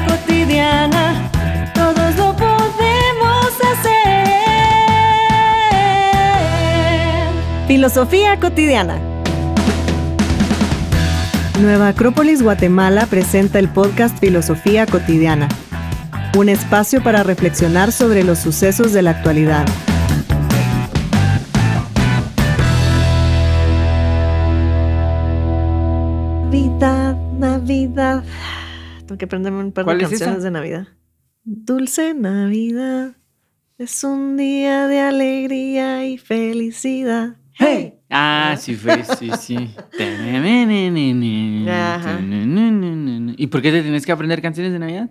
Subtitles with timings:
[0.00, 1.30] Cotidiana,
[1.74, 4.26] todos lo podemos hacer.
[7.66, 8.98] Filosofía cotidiana.
[11.60, 15.48] Nueva Acrópolis Guatemala presenta el podcast Filosofía cotidiana,
[16.36, 19.66] un espacio para reflexionar sobre los sucesos de la actualidad.
[26.52, 28.24] Navidad, Navidad.
[29.12, 30.44] Tengo que aprenderme un par de ¿Cuál es canciones esa?
[30.46, 30.88] de Navidad.
[31.44, 33.14] Dulce Navidad
[33.76, 37.36] es un día de alegría y felicidad.
[37.52, 37.98] ¡Hey!
[38.08, 39.56] Ah, sí fue, sí, sí.
[41.68, 42.20] Ajá.
[43.36, 45.10] ¿Y por qué te tienes que aprender canciones de Navidad?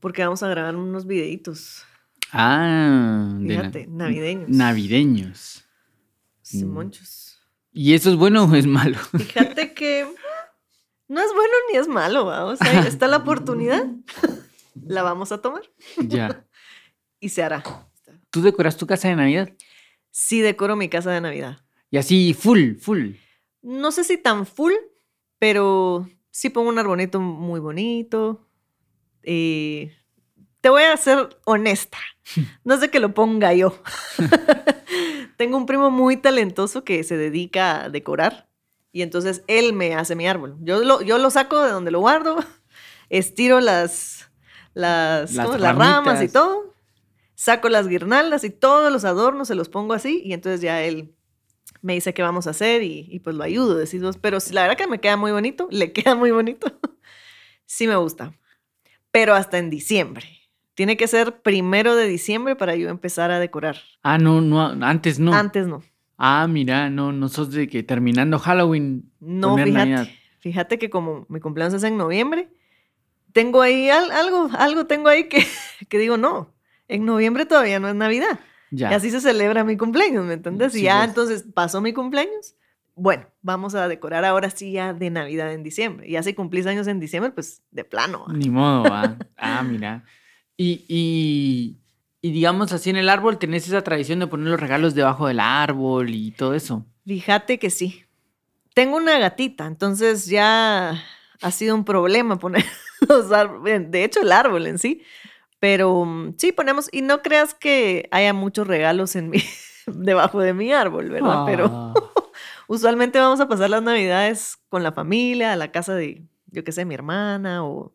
[0.00, 1.84] Porque vamos a grabar unos videitos.
[2.32, 4.48] Ah, de na- Fíjate, navideños.
[4.48, 5.64] Navideños.
[6.42, 7.38] Simonchos.
[7.72, 8.98] ¿Y eso es bueno o es malo?
[8.98, 10.04] Fíjate que
[11.08, 12.44] no es bueno ni es malo, ¿va?
[12.44, 13.86] O sea, está la oportunidad.
[14.86, 15.62] La vamos a tomar
[15.98, 16.44] ya.
[17.20, 17.62] y se hará.
[18.30, 19.52] ¿Tú decoras tu casa de Navidad?
[20.10, 21.58] Sí decoro mi casa de Navidad.
[21.90, 23.12] Y así, full, full.
[23.62, 24.72] No sé si tan full,
[25.38, 28.48] pero sí pongo un arbolito muy bonito.
[29.22, 29.96] Eh,
[30.60, 31.98] te voy a ser honesta.
[32.64, 33.78] No es de que lo ponga yo.
[35.36, 38.48] Tengo un primo muy talentoso que se dedica a decorar
[38.94, 40.56] y entonces él me hace mi árbol.
[40.60, 42.36] Yo lo, yo lo saco de donde lo guardo,
[43.10, 44.30] estiro las,
[44.72, 45.58] las, Las ¿cómo?
[45.58, 46.72] las ramas y todo,
[47.34, 51.12] saco las guirnaldas y todos los adornos se los pongo así y entonces ya él
[51.82, 54.16] me dice qué vamos a hacer y, y pues lo ayudo, decís vos.
[54.16, 56.68] Pero la verdad que me queda muy bonito, le queda muy bonito.
[57.66, 58.32] sí me gusta.
[59.10, 60.24] Pero hasta en diciembre.
[60.74, 63.76] Tiene que ser primero de diciembre para yo empezar a decorar.
[64.04, 65.34] Ah, no, no, antes no.
[65.34, 65.82] Antes no.
[66.16, 69.10] Ah, mira, no, no sos de que terminando Halloween.
[69.20, 69.72] No, fíjate.
[69.72, 70.08] Navidad.
[70.38, 72.48] Fíjate que como mi cumpleaños es en noviembre,
[73.32, 75.44] tengo ahí al- algo, algo tengo ahí que,
[75.88, 76.54] que digo, no,
[76.88, 78.38] en noviembre todavía no es Navidad.
[78.70, 78.90] Ya.
[78.90, 80.72] Y así se celebra mi cumpleaños, ¿me entiendes?
[80.72, 81.08] Sí, y ya pues.
[81.08, 82.54] entonces pasó mi cumpleaños.
[82.96, 86.08] Bueno, vamos a decorar ahora sí ya de Navidad en diciembre.
[86.08, 88.26] Y ya si cumplís años en diciembre, pues de plano.
[88.28, 88.32] ¿va?
[88.34, 89.16] Ni modo, va.
[89.36, 90.04] Ah, mira.
[90.56, 91.76] Y, y,
[92.24, 95.40] y digamos así en el árbol tenés esa tradición de poner los regalos debajo del
[95.40, 96.86] árbol y todo eso.
[97.04, 98.06] Fíjate que sí.
[98.72, 101.04] Tengo una gatita, entonces ya
[101.42, 102.64] ha sido un problema poner
[103.10, 103.90] los árboles.
[103.90, 105.02] De hecho, el árbol en sí.
[105.58, 109.42] Pero mm, sí ponemos, y no creas que haya muchos regalos en mi,
[109.86, 111.44] debajo de mi árbol, ¿verdad?
[111.44, 111.92] Pero Ah,
[112.68, 116.72] usualmente vamos a pasar las navidades con la familia, a la casa de, yo qué
[116.72, 117.92] sé, mi hermana o,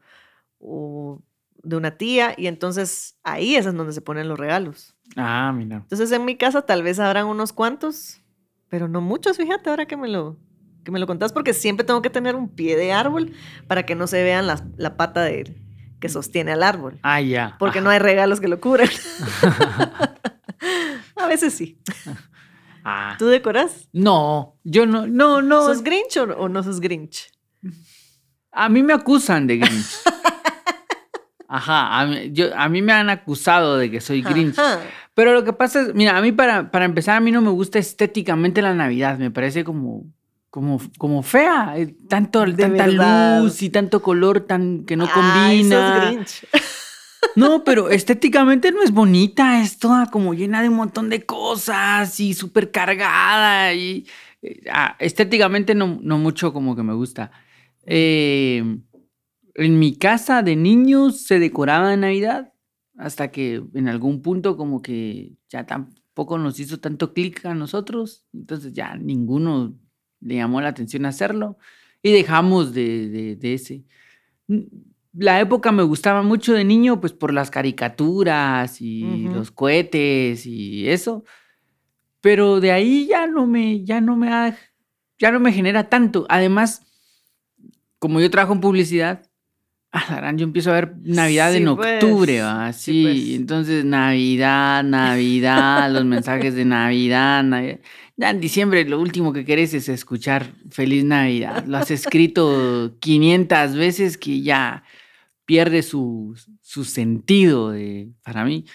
[0.59, 1.19] o
[1.63, 4.95] de una tía, y entonces ahí es en donde se ponen los regalos.
[5.15, 5.77] ah, mira.
[5.77, 8.21] Entonces en mi casa tal vez habrán unos cuantos,
[8.69, 10.37] pero no muchos, fíjate, ahora que me lo,
[10.83, 13.33] que me lo contás, porque siempre tengo que tener un pie de árbol
[13.67, 15.55] para que no se vean las- la pata de,
[15.99, 17.55] que sostiene al árbol, Ah, ya.
[17.59, 18.87] porque no hay regalos que lo cubran.
[21.15, 21.81] A veces sí.
[22.83, 23.15] Ah.
[23.19, 23.89] ¿Tú decoras?
[23.91, 25.65] No, yo no, no, no.
[25.65, 27.29] ¿Sos Grinch o, o no sos Grinch?
[28.51, 29.97] A mí me acusan de Grinch.
[31.51, 34.57] Ajá, a mí, yo, a mí me han acusado de que soy Grinch.
[34.59, 34.79] Ajá.
[35.15, 37.49] Pero lo que pasa es, mira, a mí para, para empezar, a mí no me
[37.49, 39.17] gusta estéticamente la Navidad.
[39.17, 40.03] Me parece como,
[40.51, 41.73] como, como fea.
[41.75, 43.41] eh, Tanto, De tanta verdad.
[43.41, 46.05] luz y tanto color tan, que no sos combina.
[46.11, 46.45] Grinch.
[47.35, 49.61] No, pero estéticamente no es bonita.
[49.61, 53.73] Es toda como llena de un montón de cosas y súper cargada.
[53.73, 54.05] Y,
[54.43, 57.31] eh, ah, estéticamente no, no mucho como que me gusta.
[57.85, 58.63] Eh,
[59.59, 62.53] en mi casa de niños se decoraba en Navidad
[62.97, 68.25] hasta que en algún punto como que ya tampoco nos hizo tanto clic a nosotros.
[68.33, 69.75] Entonces ya ninguno
[70.21, 71.57] le llamó la atención hacerlo
[72.01, 73.83] y dejamos de, de- de ese.
[74.47, 74.59] Mm,
[75.13, 79.35] La época me gustaba mucho de niño pues por las caricaturas y Ujú.
[79.37, 81.23] los cohetes y eso.
[82.21, 84.57] Pero de ahí ya no me, ya no me ha-
[85.17, 86.25] ya no me genera tanto.
[86.29, 86.85] Además,
[87.97, 89.28] como yo trabajo en publicidad,
[90.35, 92.03] yo empiezo a ver Navidad en Sí, pues.
[92.03, 92.73] octubre, ¿va?
[92.73, 93.39] Sí, Sí, pues.
[93.39, 97.79] entonces Navidad, Navidad, los mensajes de Navidad, Navidad.
[98.15, 101.65] Ya en diciembre lo último que querés es escuchar Feliz Navidad.
[101.65, 104.83] Lo has escrito 500 veces que ya
[105.45, 108.65] pierde su, su sentido de, para mí.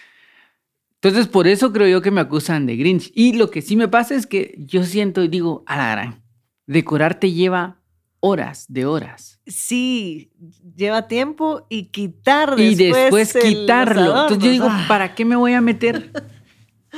[0.95, 3.11] Entonces, por eso creo yo que me acusan de Grinch.
[3.13, 6.23] Y lo que sí me pasa es que yo siento y digo, a la gran,
[6.65, 7.79] decorar te lleva
[8.27, 9.39] horas de horas.
[9.45, 10.31] Sí,
[10.75, 14.05] lleva tiempo y quitar y después después el- los quitarlo.
[14.23, 14.67] Entonces yo digo.
[14.69, 14.85] Ah.
[14.87, 16.11] ¿para qué me voy a meter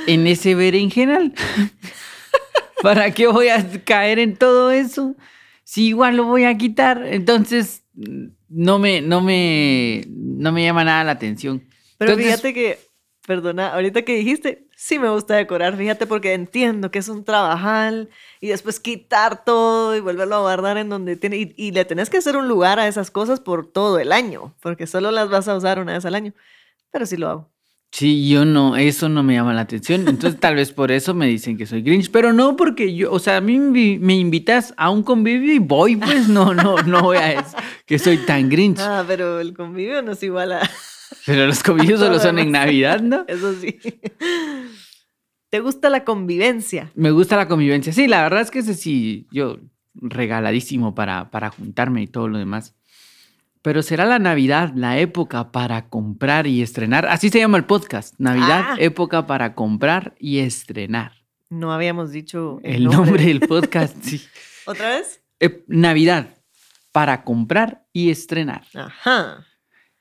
[0.06, 1.34] en ese berenjenal?
[2.82, 5.16] ¿Para qué voy a caer en todo eso?
[5.64, 7.02] Si igual lo voy a quitar.
[7.04, 7.82] Entonces,
[8.48, 11.64] no me, no me, no me llama nada la atención.
[11.98, 12.78] Pero Entonces- fíjate que,
[13.26, 18.08] perdona, ahorita que dijiste, sí me gusta decorar, fíjate, porque entiendo que es un trabajal
[18.40, 21.36] y después quitar todo y volverlo a guardar en donde tiene.
[21.36, 24.54] Y, y le tenés que hacer un lugar a esas cosas por todo el año,
[24.62, 26.32] porque solo las vas a usar una vez al año.
[26.92, 27.50] Pero sí lo hago.
[27.90, 30.06] Sí, yo no, eso no me llama la atención.
[30.06, 33.18] Entonces, tal vez por eso me dicen que soy Grinch, pero no porque yo, o
[33.18, 37.16] sea, a mí me, invitas a un convivio y voy, pues no, no, no voy
[37.16, 38.78] a decir que soy tan Grinch.
[38.78, 40.70] Ah, pero el convivio no es igual a.
[41.26, 43.24] Pero los convivios solo son en Navidad, ¿no?
[43.28, 43.78] Eso sí.
[45.50, 46.90] ¿Te gusta la convivencia?
[46.94, 47.92] Me gusta la convivencia.
[47.92, 49.58] Sí, la verdad es que ese sí, yo
[49.94, 52.74] regaladísimo para, para juntarme y todo lo demás.
[53.62, 57.06] Pero será la Navidad la época para comprar y estrenar.
[57.06, 58.14] Así se llama el podcast.
[58.18, 58.76] Navidad, Ah.
[58.78, 61.12] época para comprar y estrenar.
[61.50, 64.22] No habíamos dicho El nombre del podcast, sí.
[64.66, 65.22] ¿Otra vez?
[65.40, 66.28] Eh, Navidad,
[66.92, 68.64] para comprar y estrenar.
[68.74, 69.46] Ajá.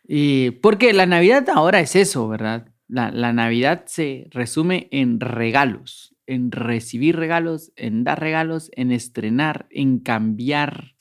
[0.07, 2.74] Y porque la Navidad ahora es eso, ¿verdad?
[2.88, 9.68] La, la Navidad se resume en regalos, en recibir regalos, en dar regalos, en estrenar,
[9.69, 10.95] en cambiar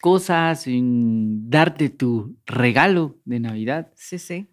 [0.00, 3.92] cosas, en darte tu regalo de Navidad.
[3.96, 4.48] Sí, sí.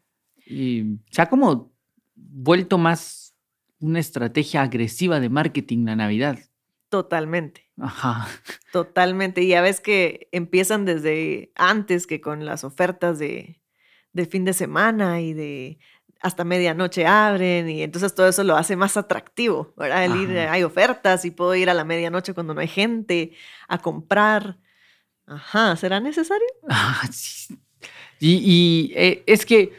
[0.48, 1.72] Y se ha como
[2.16, 3.36] vuelto más
[3.80, 6.40] una estrategia agresiva de marketing la Navidad.
[6.90, 7.70] Totalmente.
[7.78, 8.28] Ajá.
[8.72, 9.44] Totalmente.
[9.44, 13.60] Y ya ves que empiezan desde antes que con las ofertas de,
[14.16, 15.78] de fin de semana y de
[16.22, 20.06] hasta medianoche abren y entonces todo eso lo hace más atractivo, ¿verdad?
[20.06, 20.54] El ir, Ajá.
[20.54, 23.34] hay ofertas y puedo ir a la medianoche cuando no hay gente
[23.68, 24.58] a comprar.
[25.28, 26.48] Ajá, ¿será necesario?
[26.70, 27.60] Ah, sí.
[28.20, 29.74] Y, y, eh, es que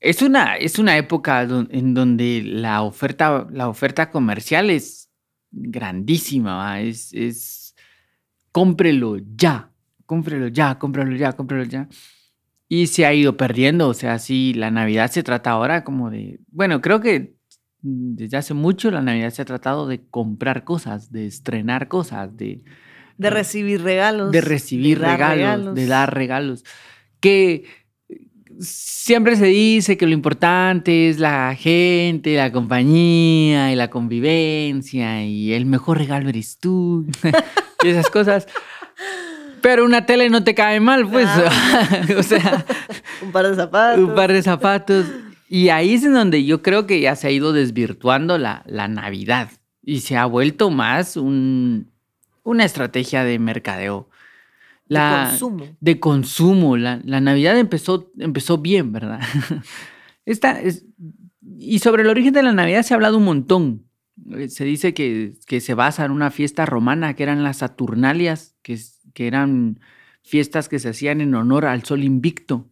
[0.00, 5.08] es una, es una época don- en donde la oferta, la oferta comercial es
[5.50, 6.80] grandísima, ¿va?
[6.80, 7.74] Es, es
[8.52, 9.70] cómprelo ya,
[10.06, 11.88] cómprelo ya, cómprelo ya, cómprelo ya.
[12.72, 16.38] Y se ha ido perdiendo, o sea, sí, la Navidad se trata ahora como de,
[16.52, 17.34] bueno, creo que
[17.82, 22.62] desde hace mucho la Navidad se ha tratado de comprar cosas, de estrenar cosas, de,
[23.18, 24.30] De recibir regalos.
[24.30, 26.64] de recibir dar regalos, de dar regalos.
[27.18, 27.64] Que
[28.60, 35.54] siempre se dice que lo importante es la gente, la compañía y la convivencia y
[35.54, 37.04] el mejor regalo eres tú
[37.82, 38.46] y esas cosas.
[39.62, 41.28] Pero una tele no te cae mal, pues.
[42.18, 42.64] o sea,
[43.22, 43.98] Un par de zapatos.
[44.04, 45.06] un par de zapatos.
[45.48, 48.86] Y ahí es en donde yo creo que ya se ha ido desvirtuando la, la
[48.88, 49.50] Navidad
[49.82, 51.90] y se ha vuelto más un-
[52.44, 54.08] una estrategia de mercadeo.
[54.88, 55.66] de La, consumo.
[55.80, 56.76] de consumo.
[56.76, 59.20] La, la Navidad empezó, empezó bien, ¿verdad?
[60.24, 60.84] Esta es,
[61.58, 63.84] y sobre el origen de la Navidad se ha hablado un montón.
[64.36, 68.54] Eh, Se dice que, que se basa en una fiesta romana, que eran las Saturnalias,
[68.62, 69.80] que, es- que eran
[70.22, 72.70] fiestas que se hacían en honor al sol invicto.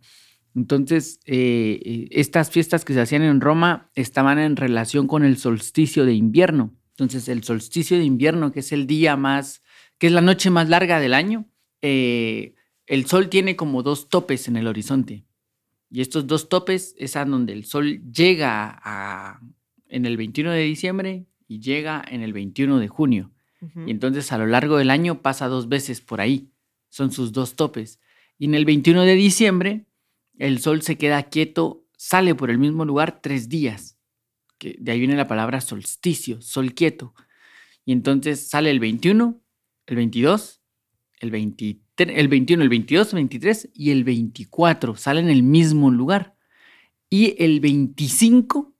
[0.55, 5.37] Entonces, eh, eh, estas fiestas que se hacían en Roma estaban en relación con el
[5.37, 6.75] solsticio de invierno.
[6.90, 9.62] Entonces, el solsticio de invierno, que es el día más,
[9.99, 11.49] que es la noche más larga del año,
[11.81, 12.55] eh,
[12.87, 15.25] el sol tiene como dos topes en el horizonte.
[15.90, 19.40] Y estos dos topes es a donde el sol llega a-
[19.88, 23.31] en el 21 de diciembre y llega en el 21 de junio.
[23.61, 26.53] Y entonces a lo largo del año pasa dos veces por ahí.
[26.91, 28.01] Son sus dos topes.
[28.39, 29.87] Y en el 21 de diciembre
[30.38, 33.99] el sol se queda quieto, sale por el mismo lugar tres días.
[34.59, 37.15] Que de ahí viene la palabra solsticio, sol quieto.
[37.85, 39.41] Y entonces sale el 21,
[39.87, 40.62] el 22,
[41.21, 44.97] el 23, el 21, el 22, el 23 y el 24.
[44.97, 46.37] Sale en el mismo lugar.
[47.11, 48.75] Y el 25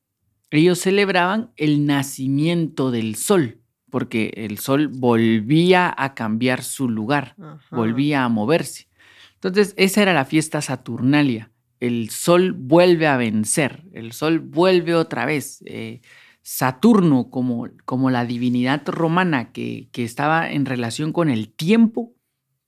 [0.51, 7.77] ellos celebraban el nacimiento del sol, porque el sol volvía a cambiar su lugar, Ajá.
[7.77, 8.89] volvía a moverse.
[9.35, 11.51] Entonces, esa era la fiesta Saturnalia.
[11.81, 15.63] El sol vuelve a vencer, el sol vuelve otra vez.
[15.67, 16.01] Eh,
[16.43, 22.15] Saturno, como, como la divinidad romana que, que estaba en relación con el tiempo,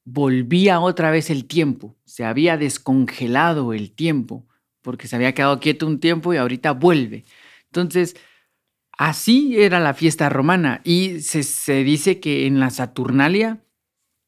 [0.04, 1.96] volvía otra vez el tiempo.
[2.04, 4.46] Se había descongelado el tiempo,
[4.82, 7.24] porque se había quedado quieto un tiempo y ahorita vuelve.
[7.66, 8.16] Entonces,
[9.00, 10.82] así era la fiesta romana.
[10.84, 13.64] Y se, se dice que en la Saturnalia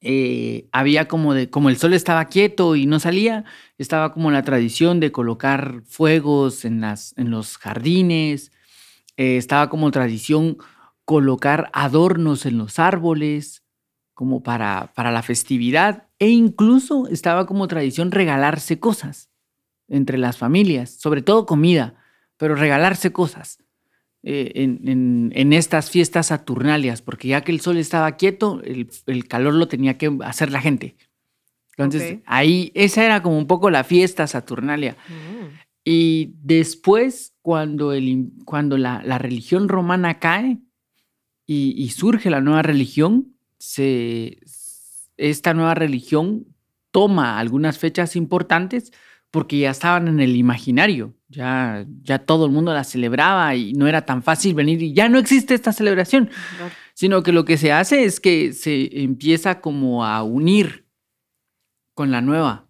[0.01, 3.45] eh, había como de, como el sol estaba quieto y no salía,
[3.77, 8.51] estaba como la tradición de colocar fuegos en, las, en los jardines,
[9.19, 10.57] eh, estaba como tradición
[11.05, 13.65] colocar adornos en los árboles,
[14.15, 19.29] como para, para la festividad, e incluso estaba como tradición regalarse cosas
[19.87, 21.95] entre las familias, sobre todo comida,
[22.39, 23.62] pero regalarse cosas
[24.23, 28.89] eh, en, en- en estas fiestas saturnalias, porque ya que el sol estaba quieto, el,
[29.07, 30.97] el calor lo tenía que hacer la gente.
[31.77, 34.97] Entonces, ahí, esa era como un poco la fiesta Saturnalia.
[35.09, 35.59] Mm.
[35.85, 40.59] Y después, cuando, el, cuando la, la religión romana cae
[41.47, 44.39] y, y surge la nueva religión, se,
[45.17, 46.47] esta nueva religión
[46.91, 48.93] toma algunas fechas importantes
[49.33, 53.89] porque ya estaban en el imaginario, ya, ya todo el mundo la celebraba y no
[53.89, 56.73] era tan fácil venir y ya no existe esta celebración, Claro.
[56.95, 60.87] sino que lo que se hace es que se empieza como a unir
[61.95, 62.69] con la nueva.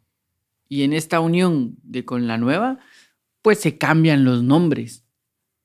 [0.68, 2.78] Y en esta unión de con la nueva,
[3.42, 5.04] pues se cambian los nombres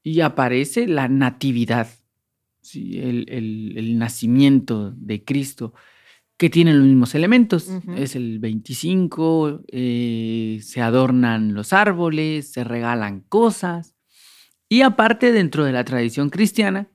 [0.04, 1.88] y aparece la natividad,
[2.62, 3.00] ¿sí?
[3.00, 5.74] el, el- el nacimiento de Cristo,
[6.38, 7.68] que tiene los mismos elementos.
[7.96, 13.96] Es el 25, eh, se adornan los árboles, se regalan cosas.
[14.70, 16.90] Y aparte, dentro de la tradición cristiana,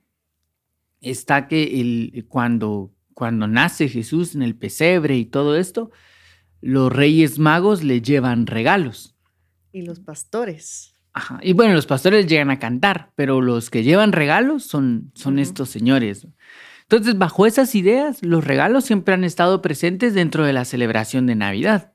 [1.01, 5.91] está que el, cuando, cuando nace Jesús en el pesebre y todo esto,
[6.61, 9.15] los reyes magos le llevan regalos.
[9.73, 10.93] Y los pastores.
[11.11, 11.39] Ajá.
[11.43, 15.41] Y bueno, los pastores llegan a cantar, pero los que llevan regalos son, son Ujú.
[15.41, 16.27] estos señores.
[16.83, 21.35] Entonces, bajo esas ideas, los regalos siempre han estado presentes dentro de la celebración de
[21.35, 21.93] Navidad.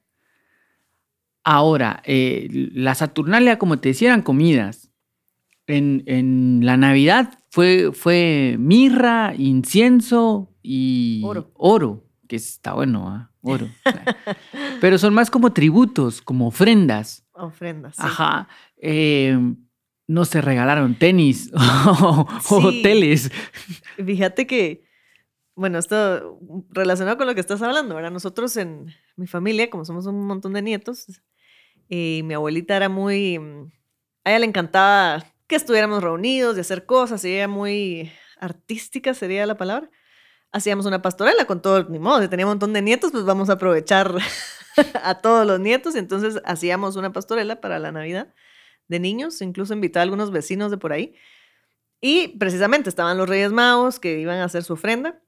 [1.45, 4.90] Ahora, eh, la Saturnalia, como te decía, eran comidas.
[5.66, 11.50] En, en la Navidad fue, fue mirra, incienso y Oro.
[11.54, 13.30] oro, que está bueno, ¿ah?
[13.42, 13.68] oro.
[14.80, 17.25] Pero son más como tributos, como ofrendas.
[17.33, 17.97] Ofrendas.
[17.97, 18.02] sí.
[18.04, 18.49] Ajá.
[18.78, 19.38] eh,
[20.09, 22.55] no se regalaron tenis o, o Sí.
[22.67, 23.31] hoteles.
[24.05, 24.83] Fíjate que,
[25.55, 28.11] bueno, esto relacionado con lo que estás hablando, ¿verdad?
[28.11, 28.87] Nosotros en
[29.17, 31.07] mi familia, como somos un montón de nietos,
[31.88, 33.71] y mi abuelita era muy, mm,
[34.25, 38.11] a ella le encantaba que estuviéramos reunidos, de hacer cosas, y ella muy
[38.41, 39.91] artística sería la palabra.
[40.53, 43.50] Hacíamos una pastorela con todo, ni modo, si tenía un montón de nietos, pues vamos
[43.50, 44.15] a aprovechar
[45.03, 48.33] a todos los nietos, y entonces hacíamos una pastorela para la Navidad
[48.88, 51.14] de niños, incluso invitaba a algunos vecinos de por ahí.
[52.00, 55.21] Y precisamente estaban los Reyes Magos que iban a hacer su ofrenda.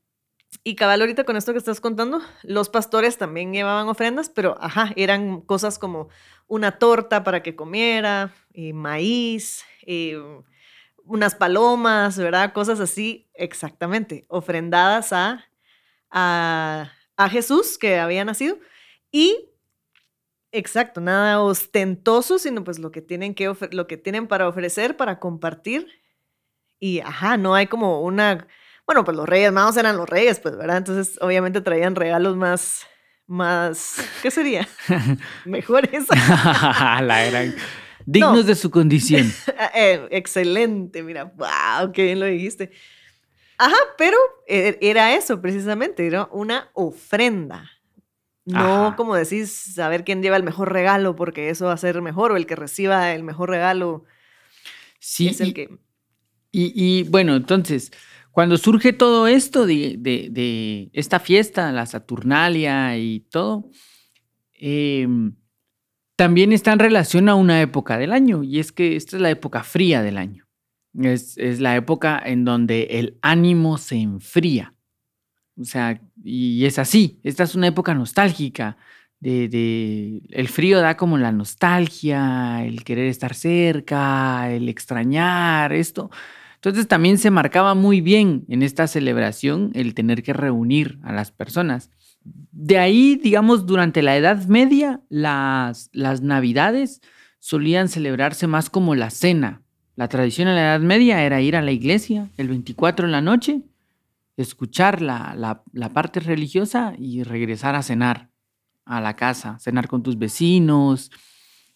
[0.65, 4.93] Y cabal, ahorita con esto que estás contando, los pastores también llevaban ofrendas, pero ajá,
[4.97, 6.09] eran cosas como
[6.49, 10.21] una torta para que comiera, eh, maíz, eh,
[11.05, 12.53] unas palomas, ¿verdad?
[12.53, 15.45] Cosas así, exactamente, ofrendadas a,
[16.11, 18.59] a, a Jesús que había nacido.
[19.13, 19.50] Y
[20.53, 25.19] Exacto, nada ostentoso, sino pues lo que tienen que lo que tienen para ofrecer, para
[25.21, 25.87] compartir.
[26.81, 28.47] Y ajá, no hay como una,
[28.87, 30.79] bueno, pues los Reyes Magos eran los Reyes, pues, ¿verdad?
[30.79, 32.87] Entonces, obviamente traían regalos más
[33.27, 34.67] más ¿qué sería?
[35.45, 36.07] Mejores.
[36.11, 37.55] La gran-
[38.07, 38.43] Dignos No.
[38.43, 39.33] de su condición.
[39.75, 42.73] Eh, excelente, mira, wow, qué bien lo dijiste.
[43.57, 44.17] Ajá, pero
[44.49, 47.71] e- era eso precisamente, era una ofrenda.
[48.47, 48.97] No, Ajá.
[48.97, 52.37] como decís, saber quién lleva el mejor regalo, porque eso va a ser mejor, o
[52.37, 54.05] el que reciba el mejor regalo
[54.99, 55.79] Sí, es el y- que...
[56.53, 57.93] Y, y, bueno, entonces,
[58.33, 63.71] cuando surge todo esto de, de- de esta fiesta, la Saturnalia y todo,
[64.55, 65.37] em,
[66.17, 69.31] también está en relación a una época del año, y es que esta es la
[69.31, 70.47] época fría del año.
[70.99, 74.75] Es, es la época en donde el ánimo se enfría.
[75.61, 78.77] O sea, y es así, esta es una época nostálgica.
[79.21, 86.11] De, el frío da como la nostalgia, el querer estar cerca, el extrañar, esto.
[86.55, 91.33] Entonces también se marcaba muy bien en esta celebración el tener que reunir a las
[91.33, 91.91] personas.
[92.23, 97.03] De ahí, digamos, durante la Edad Media, las, las Navidades
[97.39, 99.63] solían celebrarse más como la cena.
[99.97, 103.21] La tradición en la Edad Media era ir a la iglesia el 24 en la
[103.21, 103.63] noche,
[104.37, 108.31] escuchar la, la- la parte religiosa y regresar a cenar
[108.87, 111.11] a la casa, cenar con tus vecinos,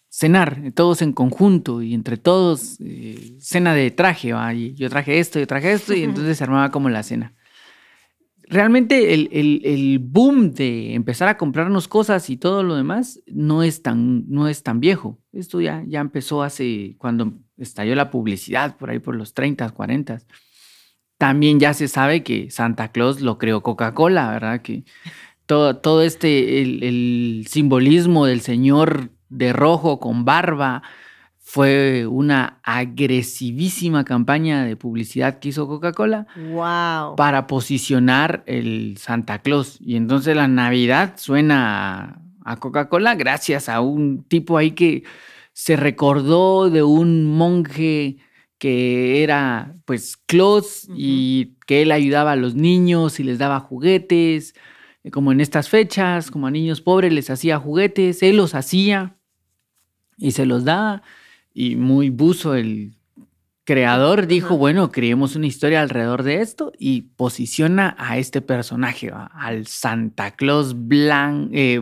[0.09, 4.53] cenar todos en conjunto y entre todos eh, cena de traje, ¿va?
[4.53, 7.33] Y yo traje esto, yo traje esto y entonces se armaba como la cena.
[8.47, 13.63] Realmente el, el- el boom de empezar a comprarnos cosas y todo lo demás no
[13.63, 15.19] es tan, no es tan viejo.
[15.33, 20.19] Esto ya, ya empezó hace, cuando estalló la publicidad, por ahí por los 30, 40.
[21.17, 24.61] También ya se sabe que Santa Claus lo creó Coca-Cola, ¿verdad?
[24.61, 24.83] Que
[25.45, 30.81] todo, todo este, el, el simbolismo del señor de rojo con barba
[31.39, 37.15] fue una agresivísima campaña de publicidad que hizo Coca-Cola Wow.
[37.15, 39.77] para posicionar el Santa Claus.
[39.79, 45.03] Y entonces la Navidad suena a- a Coca-Cola gracias a un tipo ahí que
[45.53, 48.17] se recordó de un monje
[48.57, 54.55] que era pues Claus y que él ayudaba a los niños y les daba juguetes.
[55.11, 59.17] como en estas fechas, como a niños pobres les hacía juguetes, él los hacía
[60.17, 61.03] y se los daba.
[61.53, 62.95] Y muy buzo el
[63.65, 69.67] creador dijo, bueno, creemos una historia alrededor de esto y posiciona a este personaje, al
[69.67, 71.49] Santa Claus blanco.
[71.53, 71.81] Eh,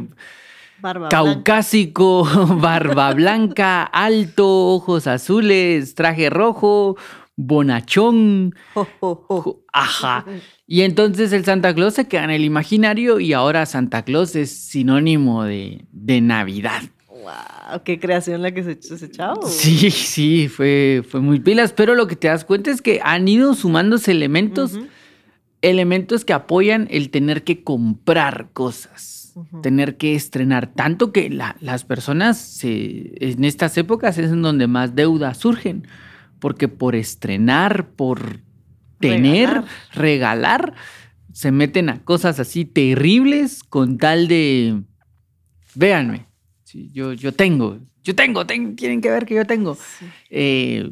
[1.09, 2.23] caucásico,
[2.61, 6.97] barba blanca, alto, ojos azules, traje rojo,
[7.35, 8.55] bonachón.
[9.73, 10.25] Ajá.
[10.67, 14.51] Y entonces el Santa Claus se queda en el imaginario y ahora Santa Claus es
[14.51, 15.85] sinónimo de,
[16.21, 16.83] Navidad.
[17.07, 17.83] ¡Wow!
[17.85, 19.47] ¡Qué creación la que se echó ese chavo!
[19.47, 23.27] Sí, sí, fue, fue muy pilas, pero lo que te das cuenta es que han
[23.27, 24.77] ido sumándose elementos,
[25.61, 29.22] elementos que apoyan el tener que comprar cosas,
[29.61, 30.67] tener que estrenar.
[30.73, 35.87] Tanto que las personas en estas épocas es en donde más deudas surgen
[36.43, 38.41] porque por estrenar, por
[38.99, 39.63] tener,
[39.93, 40.73] regalar.
[41.31, 44.81] se meten a cosas así terribles con tal de,
[45.73, 46.25] véanme,
[46.91, 49.77] yo, yo tengo, yo tengo, tienen que ver que yo tengo.
[50.29, 50.91] Eh,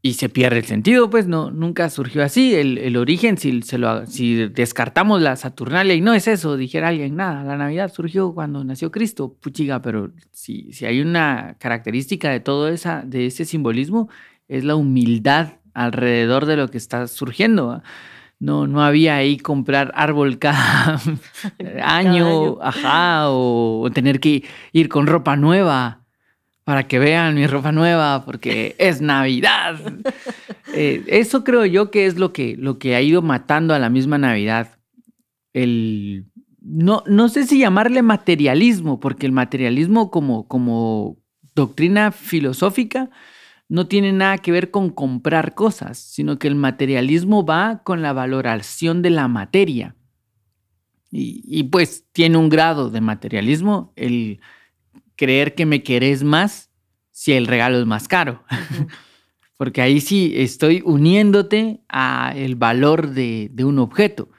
[0.00, 2.54] y se pierde el sentido, pues no, nunca surgió así.
[2.54, 7.16] El, origen, si, se lo, si descartamos la Saturnalia y no es eso, dijera alguien,
[7.16, 12.40] nada, la Navidad surgió cuando nació Cristo, puchiga, pero si, si hay una característica de
[12.40, 14.08] todo esa, de ese simbolismo,
[14.46, 17.82] es la humildad alrededor de lo que está surgiendo.
[18.40, 21.00] No, no había ahí comprar árbol cada
[21.82, 25.97] año, ajá, o, tener que ir con ropa nueva
[26.68, 29.80] para que vean mi ropa nueva, porque es Navidad.
[30.74, 33.88] Eh, eso creo yo que es lo que, lo que ha ido matando a la
[33.88, 34.78] misma Navidad.
[35.54, 36.26] El,
[36.60, 41.16] no, no sé si llamarle materialismo, porque el materialismo como, como
[41.54, 43.08] doctrina filosófica
[43.70, 48.12] no tiene nada que ver con comprar cosas, sino que el materialismo va con la
[48.12, 49.96] valoración de la materia.
[51.10, 54.40] Y, pues tiene un grado de materialismo el
[55.18, 56.70] creer que me querés más
[57.10, 58.44] si el regalo es más caro.
[59.58, 64.30] Porque ahí sí estoy uniéndote a el valor de, de un objeto.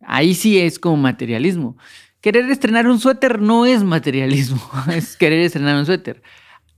[0.00, 1.78] Ahí sí es como materialismo.
[2.20, 4.60] Querer estrenar un suéter no es materialismo,
[4.92, 6.22] es querer estrenar un suéter.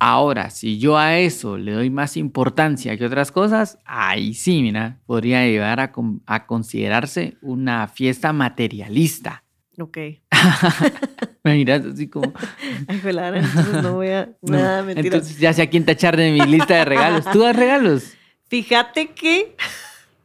[0.03, 4.99] Ahora, si yo a eso le doy más importancia que otras cosas, ahí sí, mira,
[5.05, 9.45] podría llegar a, considerarse una fiesta materialista.
[9.79, 9.99] Ok.
[11.45, 12.33] Me miras así como.
[12.89, 14.29] Ay, entonces no voy a.
[14.43, 15.17] nada, mentira.
[15.17, 17.25] Entonces ya sé a quién tachar de mi lista de regalos.
[17.33, 18.15] ¿Tú das regalos?
[18.49, 19.57] Fíjate que.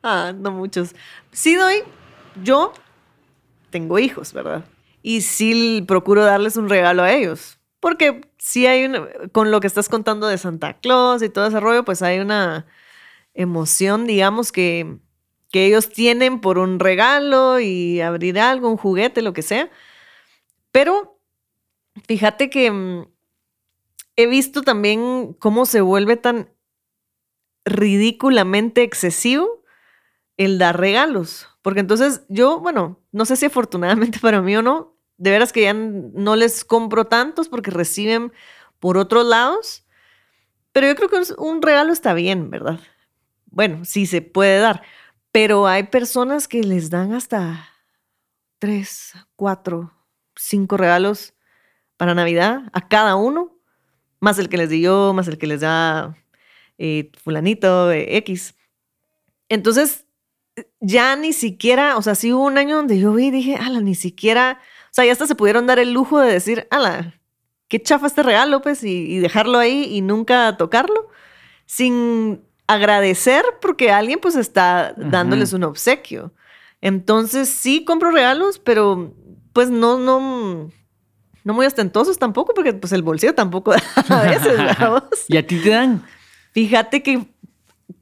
[0.04, 0.96] Ah, no muchos.
[1.32, 1.78] Sí doy.
[2.44, 2.74] Yo
[3.70, 4.66] tengo hijos, ¿verdad?
[5.02, 7.60] Y sí procuro darles un regalo a ellos.
[7.80, 11.60] Porque sí hay una, con lo que estás contando de Santa Claus y todo ese
[11.60, 12.66] rollo, pues hay una
[13.34, 14.98] emoción, digamos, que,
[15.52, 19.70] que ellos tienen por un regalo y abrir algo, un juguete, lo que sea.
[20.76, 21.22] Pero
[22.06, 23.08] fíjate que mm,
[24.18, 26.50] he visto también cómo se vuelve tan
[27.64, 29.64] ridículamente excesivo
[30.36, 31.48] el dar regalos.
[31.62, 35.62] Porque entonces yo, bueno, no sé si afortunadamente para mí o no, de veras que
[35.62, 38.34] ya no les compro tantos porque reciben
[38.80, 39.86] por otros lados.
[40.74, 42.82] Pero yo creo que un regalo está bien, ¿verdad?
[43.46, 44.82] Bueno, sí se puede dar.
[45.32, 47.66] Pero hay personas que les dan hasta
[48.60, 49.95] tres, cuatro,
[50.36, 51.34] cinco regalos
[51.98, 53.58] para Navidad a cada uno,
[54.20, 56.16] más el que les di yo, más el que les da
[56.78, 58.56] eh, fulanito, eh, X.
[59.50, 60.06] Entonces,
[60.80, 63.82] ya ni siquiera, o sea, sí hubo un año donde yo vi y dije, ala,
[63.82, 67.20] ni siquiera o sea, ya hasta se pudieron dar el lujo de decir, ala,
[67.68, 71.10] qué chafa este regalo, pues, y, dejarlo ahí y nunca tocarlo,
[71.66, 76.32] sin agradecer porque alguien pues está dándoles un obsequio.
[76.80, 79.14] Entonces sí compro regalos, pero
[79.56, 80.70] pues no, no,
[81.46, 84.60] no muy ostentosos tampoco, porque pues el bolsillo tampoco da a veces,
[85.30, 86.04] ¿Y a ti te dan?
[86.52, 87.26] Fíjate que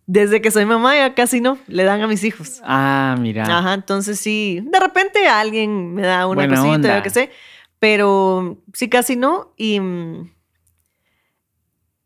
[0.08, 2.60] desde que soy mamá ya casi no, le dan a mis hijos.
[2.64, 3.44] Ah, mira.
[3.46, 7.30] Ajá, entonces sí, de repente alguien me da una cosita, yo qué sé,
[7.78, 9.54] pero sí casi no.
[9.56, 10.32] Y mm,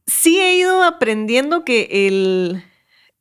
[0.08, 2.66] sí he ido aprendiendo que el,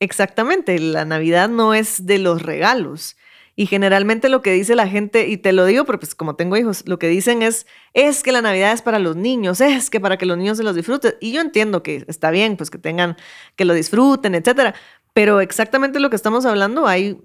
[0.01, 3.17] exactamente, la Navidad no es de los regalos.
[3.59, 6.59] Y generalmente lo que dice la gente, y te lo digo porque pues como tengo
[6.59, 9.99] hijos, lo que dicen es, es que la Navidad es para los niños, es que
[9.99, 11.15] para que los niños se los disfruten.
[11.23, 13.17] Y yo entiendo que está bien, pues que tengan,
[13.57, 14.75] que lo disfruten, etcétera.
[15.15, 17.19] Pero exactamente lo que estamos hablando, hay,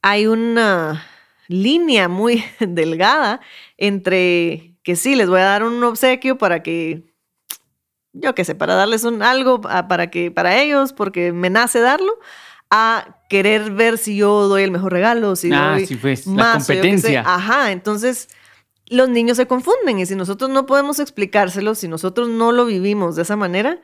[0.00, 1.04] hay una
[1.48, 3.40] línea muy delgada
[3.76, 7.02] entre que sí, les voy a dar un obsequio para que,
[8.12, 12.20] yo qué sé, para darles un algo para que, para ellos, porque me nace darlo,
[12.70, 16.32] a querer ver si yo doy el mejor regalo, si Ah, doy sí, pues, la
[16.34, 16.74] más, sé.
[16.74, 17.22] competencia.
[17.26, 18.28] Ajá, entonces
[18.86, 23.16] los niños se confunden y si nosotros no podemos explicárselo, si nosotros no lo vivimos
[23.16, 23.80] de esa manera,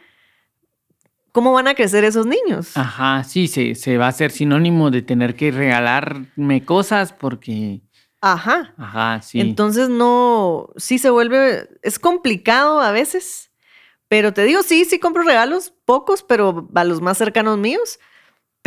[1.33, 2.77] ¿cómo van a crecer esos niños?
[2.77, 7.83] Ajá, sí, se, se va a hacer sinónimo de tener que regalarme cosas porque.
[8.21, 8.75] Ajá.
[8.79, 9.41] Ajá, sí.
[9.41, 13.51] Entonces no, sí se vuelve, es complicado a veces,
[14.09, 17.99] pero te digo, sí, sí compro regalos, pocos, pero a los más cercanos míos.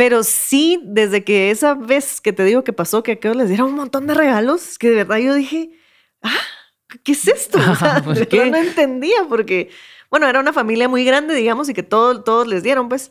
[0.00, 3.48] Pero sí, desde que esa vez que te digo que pasó, que a aquellos les
[3.48, 5.72] dieron un montón de regalos, que de verdad yo dije,
[6.22, 6.32] ah,
[7.04, 7.58] ¿qué es esto?
[7.58, 8.50] O sea, ¿Por qué?
[8.50, 9.68] no entendía, porque,
[10.10, 13.10] bueno, era una familia muy grande, digamos, y que todo- todos les dieron, pues.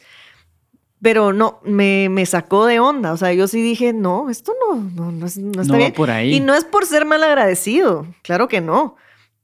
[1.01, 3.13] Pero no, me, me sacó de onda.
[3.13, 5.91] O sea, yo sí dije, no, esto no, no, no, es- no está no bien.
[5.91, 6.33] va por ahí.
[6.35, 8.95] Y no es por ser mal agradecido, claro que no,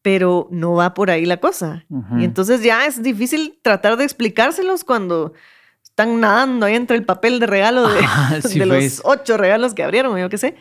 [0.02, 1.86] pero no va por ahí la cosa.
[2.20, 5.34] Y entonces ya es difícil tratar de explicárselos cuando
[5.96, 8.98] están nadando ahí entre el papel de regalo de, Ah, sí, de pues.
[8.98, 10.56] los ocho regalos que abrieron, yo qué sé.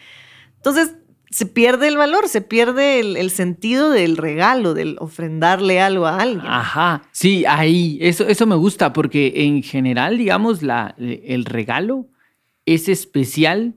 [0.59, 0.95] Entonces
[1.29, 6.19] se pierde el valor, se pierde el, el sentido del regalo, del ofrendarle algo a
[6.21, 6.47] alguien.
[6.47, 12.07] Ajá, sí, ahí, eso, eso me gusta porque en general, digamos, la, el regalo
[12.65, 13.75] es especial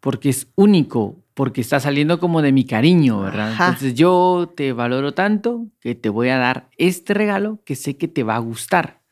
[0.00, 3.52] porque es único, porque está saliendo como de mi cariño, ¿verdad?
[3.52, 3.66] Ajá.
[3.68, 8.08] Entonces yo te valoro tanto que te voy a dar este regalo que sé que
[8.08, 9.03] te va a gustar.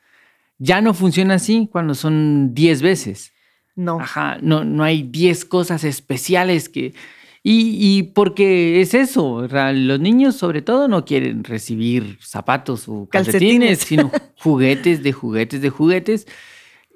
[0.65, 3.33] Ya no funciona así cuando son 10 veces.
[3.75, 3.99] No.
[3.99, 6.95] Ajá, no, no hay 10 cosas especiales que...
[7.43, 13.79] Y, y porque es eso, los niños sobre todo no quieren recibir zapatos o calcetines,
[13.79, 13.79] Calcetines.
[13.81, 16.29] sino juguetes de juguetes de juguetes.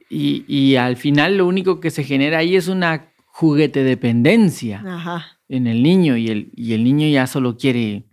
[0.08, 5.26] Y, y al final lo único que se genera ahí es una juguete dependencia Ajá.
[5.48, 8.04] en el niño y el, y el niño ya solo quiere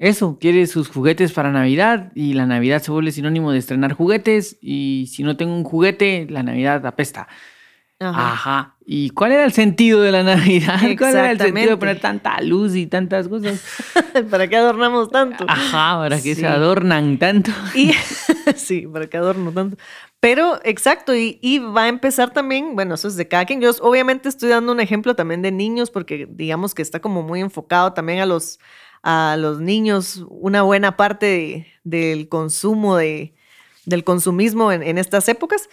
[0.00, 4.56] eso, quiere sus juguetes para Navidad y la Navidad se vuelve sinónimo de estrenar juguetes
[4.60, 7.28] y si no tengo un juguete, la Navidad apesta.
[8.00, 8.32] Ajá.
[8.32, 8.74] Ajá.
[8.86, 10.78] ¿Y cuál era el sentido de la Navidad?
[10.98, 13.60] ¿Cuál era el sentido de poner tanta luz y tantas cosas?
[14.30, 15.44] ¿Para qué adornamos tanto?
[15.48, 16.42] Ajá, ¿para qué Sí.
[16.42, 17.50] se adornan tanto?
[17.74, 17.90] Y
[18.56, 19.76] sí, para que adorno tanto.
[20.20, 23.60] Pero exacto, y, y va a empezar también, bueno, eso es de cada quien.
[23.60, 27.40] Yo obviamente estoy dando un ejemplo también de niños, porque digamos que está como muy
[27.40, 28.58] enfocado también a los,
[29.02, 33.34] a los niños, una buena parte de- del consumo, de,
[33.86, 35.68] del consumismo en, en estas épocas.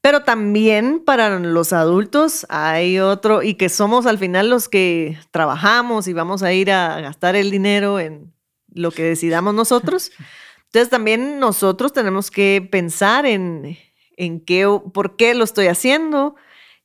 [0.00, 6.08] Pero también para los adultos hay otro, y que somos al final los que trabajamos
[6.08, 8.32] y vamos a ir a gastar el dinero en
[8.74, 10.10] lo que decidamos nosotros.
[10.66, 13.78] Entonces también nosotros tenemos que pensar en,
[14.18, 16.34] en qué, por qué lo estoy haciendo,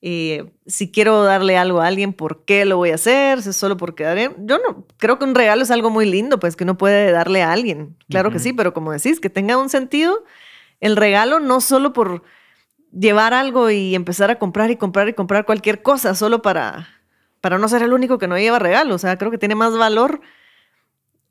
[0.01, 3.55] eh, si quiero darle algo a alguien, por qué lo voy a hacer, si es
[3.55, 4.31] solo porque daré.
[4.39, 7.43] Yo no creo que un regalo es algo muy lindo, pues que uno puede darle
[7.43, 10.23] a alguien, claro que sí, pero como decís, que tenga un sentido
[10.79, 12.23] el regalo no solo por
[12.91, 16.87] llevar algo y empezar a comprar y comprar y comprar cualquier cosa solo para,
[17.41, 18.95] para no ser el único que no lleva regalo.
[18.95, 20.21] O sea, creo que tiene más valor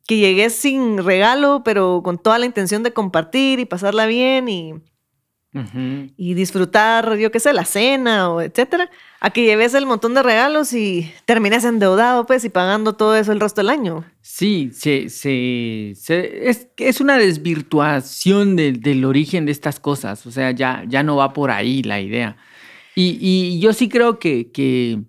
[0.07, 4.75] que llegues sin regalo, pero con toda la intención de compartir y pasarla bien y,
[6.17, 10.23] Y disfrutar, yo qué sé, la cena o etcétera, a que lleves el montón de
[10.23, 14.05] regalos y termines endeudado, pues, y pagando todo eso el resto del año.
[14.21, 20.27] Sí, se, se- se- es, es una desvirtuación del- del origen de estas cosas.
[20.27, 22.37] O sea, ya, ya no va por ahí la idea.
[22.95, 25.01] Y, y yo sí creo que, que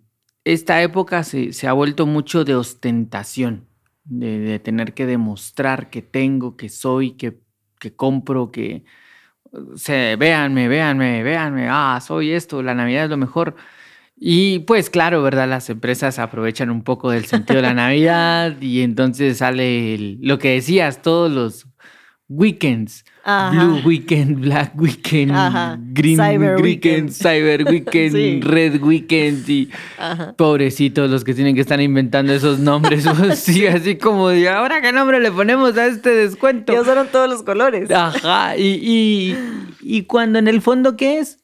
[0.45, 3.67] esta época se, se ha vuelto mucho de ostentación,
[4.05, 7.39] de, de tener que demostrar que tengo, que soy, que,
[7.79, 8.83] que compro, que...
[9.51, 13.55] O sea, véanme, véanme, véanme, ah, soy esto, la Navidad es lo mejor.
[14.21, 15.47] Y pues claro, ¿verdad?
[15.47, 20.37] Las empresas aprovechan un poco del sentido de la Navidad y entonces sale el- lo
[20.39, 21.67] que decías, todos los
[22.29, 23.03] weekends.
[23.23, 23.51] Ajá.
[23.51, 25.77] Blue Weekend, Black Weekend, Ajá.
[25.93, 27.11] Green Cyber Weekend, Weekend.
[27.11, 28.39] Cyber Weekend, Sí.
[28.41, 30.33] Red Weekend y Ajá.
[30.37, 33.05] pobrecitos los que tienen que estar inventando esos nombres.
[33.35, 36.71] sí, así como de ahora qué nombre le ponemos a este descuento.
[36.71, 37.91] Ya usaron todos los colores.
[37.91, 39.37] Ajá, y, y,
[39.81, 41.39] y cuando en el fondo, ¿qué es?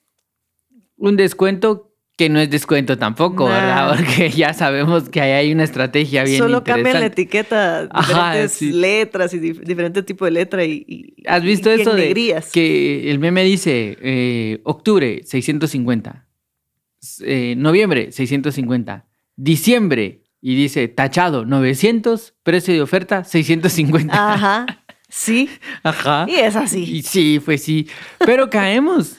[0.98, 1.85] Un descuento
[2.18, 3.56] que no es descuento tampoco, Nah.
[3.56, 3.96] ¿verdad?
[3.98, 8.52] Porque ya sabemos que ahí hay una estrategia bien Solo cambian la etiqueta, Ajá, diferentes
[8.54, 8.72] sí.
[8.72, 13.12] letras y dif- diferente tipo de letra y, y- ¿Has visto y eso de que
[13.12, 16.26] el meme dice eh, octubre 650,
[17.02, 24.34] s- eh, noviembre 650, diciembre y dice tachado 900, precio de oferta 650.
[24.34, 25.50] Ajá, sí,
[25.84, 26.26] Ajá.
[26.30, 26.84] y es así.
[26.84, 27.88] Y sí, pues sí.
[28.26, 29.18] Pero caemos.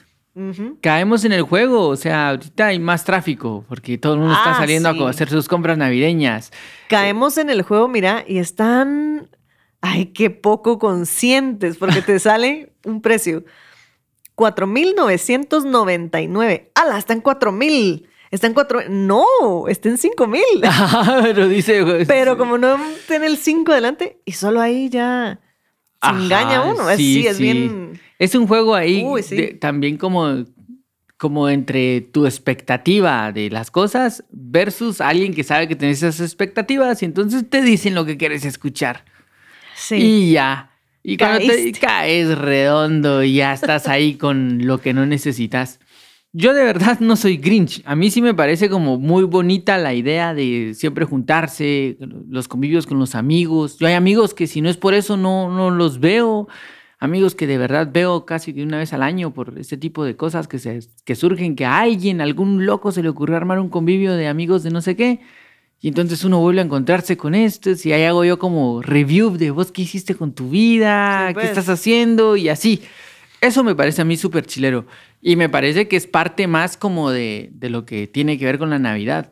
[0.83, 4.51] Caemos en el juego, o sea, ahorita hay más tráfico porque todo el mundo está
[4.53, 5.03] Ah, saliendo sí.
[5.03, 6.53] a hacer sus compras navideñas.
[6.89, 9.31] Caemos en el juego, mira, y están,
[9.81, 13.45] ay, qué poco conscientes, porque te sale un precio
[14.37, 16.71] 4.999.
[16.75, 16.99] ¡Hala!
[16.99, 18.07] Está en 4.000.
[18.31, 18.81] Está en 4.
[18.91, 19.25] No,
[19.69, 20.43] está en 5.000.
[20.65, 22.05] Ah, pero dice.
[22.07, 22.77] Pero como no
[23.09, 25.41] tiene el 5 delante, y solo ahí ya
[26.03, 26.91] se Ajá, engaña uno.
[26.91, 28.01] Es- sí, Sí, es bien.
[28.19, 29.37] Es un juego ahí Uy, sí.
[29.37, 30.45] de- también como,
[31.17, 37.03] como entre tu expectativa de las cosas versus alguien que sabe que tienes esas expectativas
[37.03, 39.05] y entonces te dicen lo que quieres escuchar.
[39.75, 39.97] Sí.
[39.97, 40.71] Y ya.
[41.03, 41.79] Y cuando te Caíste.
[41.81, 45.79] caes redondo y ya estás ahí con lo que no necesitas.
[46.33, 47.81] Yo de verdad no soy Grinch.
[47.87, 51.97] A mí sí me parece como muy bonita la idea de siempre juntarse,
[52.29, 53.79] los convivios con los amigos.
[53.79, 56.47] Yo hay amigos que si no es por eso no, no los veo.
[56.99, 60.17] Amigos que de verdad veo casi que una vez al año por este tipo de
[60.17, 63.69] cosas que, se, que surgen, que a alguien, algún loco se le ocurrió armar un
[63.69, 65.21] convivio de amigos de no sé qué.
[65.79, 69.51] Y entonces uno vuelve a encontrarse con estos y ahí hago yo como review de
[69.51, 71.47] vos qué hiciste con tu vida, Sí, qué pues.
[71.51, 72.81] estás haciendo y así.
[73.43, 74.87] Eso me parece a mí súper chilero.
[75.21, 78.59] Y me parece que es parte más como de, de lo que tiene que ver
[78.59, 79.31] con la Navidad.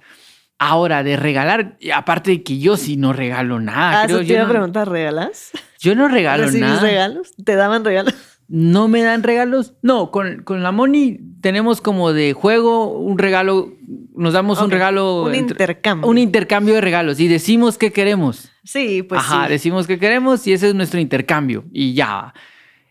[0.65, 4.03] Ahora, de regalar, aparte de que yo sí no regalo nada.
[4.03, 5.51] Ah, creo, te yo, iba a preguntar, ¿regalas?
[5.81, 6.81] yo no regalo ¿Recibís nada.
[6.81, 7.33] regalos?
[7.45, 8.15] ¿Te daban regalos?
[8.49, 9.73] ¿No me dan regalos?
[9.83, 13.73] No, con, con la Moni tenemos como de juego un regalo,
[14.15, 15.23] nos damos un regalo.
[15.25, 16.09] un entre- intercambio.
[16.11, 18.51] Un intercambio de regalos y decimos qué queremos.
[18.63, 19.53] Sí, pues Ajá, sí.
[19.53, 22.35] decimos qué queremos y ese es nuestro intercambio y ya.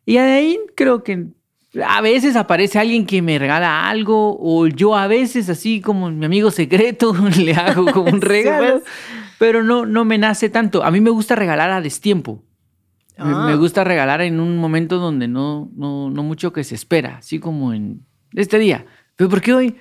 [0.05, 1.27] Y ahí creo que
[1.85, 6.25] a veces aparece alguien que me regala algo o yo a veces así como mi
[6.25, 8.83] amigo secreto le hago como un Sí, regalo, pues.
[9.39, 10.83] pero no, no me nace tanto.
[10.83, 12.43] A mí me gusta regalar a destiempo.
[13.17, 13.45] Me- Ah.
[13.47, 17.39] Me gusta regalar en un momento donde no, no, no mucho que se espera, así
[17.39, 18.01] como en
[18.33, 18.85] este día.
[19.15, 19.75] ¿Pero por qué hoy?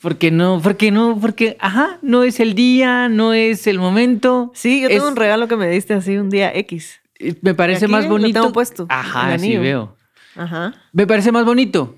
[0.00, 4.50] Porque no, porque no, porque, ajá, no es el día, no es el momento.
[4.54, 7.00] Sí, yo tengo Es- un regalo que me diste así un día X.
[7.42, 8.40] Me parece más eh, lo bonito.
[8.40, 9.96] tengo puesto, Ajá, sí veo.
[10.36, 10.74] Ajá.
[10.92, 11.96] Me parece más bonito.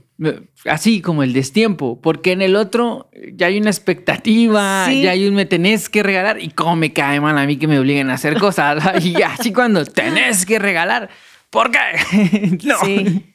[0.66, 5.02] Así como el destiempo, porque en el otro ya hay una expectativa, Sí.
[5.02, 7.66] ya hay un me tenés que regalar y cómo me cae mal a mí que
[7.66, 8.82] me obliguen a hacer cosas.
[9.04, 11.08] y así cuando tenés que regalar,
[11.50, 12.58] ¿por qué?
[12.64, 12.76] no.
[12.84, 13.34] Sí.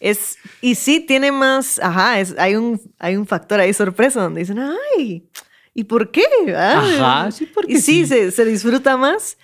[0.00, 4.40] Es, y sí tiene más, ajá, es, hay, un, hay un factor ahí sorpresa donde
[4.40, 5.28] dicen, ay,
[5.74, 6.24] ¿y por qué?
[6.54, 6.82] Ah,
[7.22, 8.06] Ajá, sí, porque Y sí, sí.
[8.06, 9.38] Se, se disfruta más.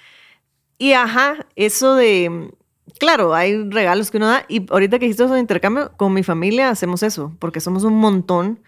[0.79, 2.51] Y ajá, eso de,
[2.99, 4.44] claro, hay regalos que uno da.
[4.49, 7.94] Y ahorita que dijiste eso de intercambio, con mi familia hacemos eso, porque somos un
[7.99, 8.62] montón.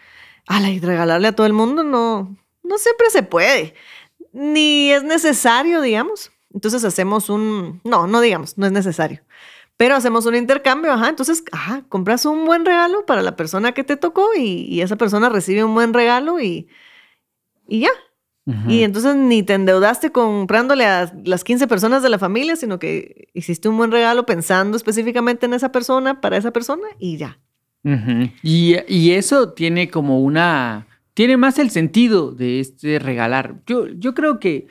[0.46, 3.74] Ala, y regalarle a todo el mundo no, no siempre se puede,
[4.33, 6.33] ni es necesario, digamos.
[6.54, 9.22] Entonces hacemos un, no, no digamos, no es necesario.
[9.76, 11.09] Pero hacemos un intercambio, ajá.
[11.11, 14.96] Entonces, ajá, compras un buen regalo para la persona que te tocó y, y esa
[14.96, 16.68] persona recibe un buen regalo y,
[17.68, 17.90] y ya.
[18.66, 23.28] Y entonces ni te endeudaste comprándole a las 15 personas de la familia, sino que
[23.34, 27.38] hiciste un buen regalo pensando específicamente en esa persona, para esa persona y ya.
[27.84, 28.30] Ujú.
[28.42, 30.87] y, y eso tiene como una...
[31.14, 33.56] Tiene más el sentido de este regalar.
[33.66, 34.66] Yo, yo creo que,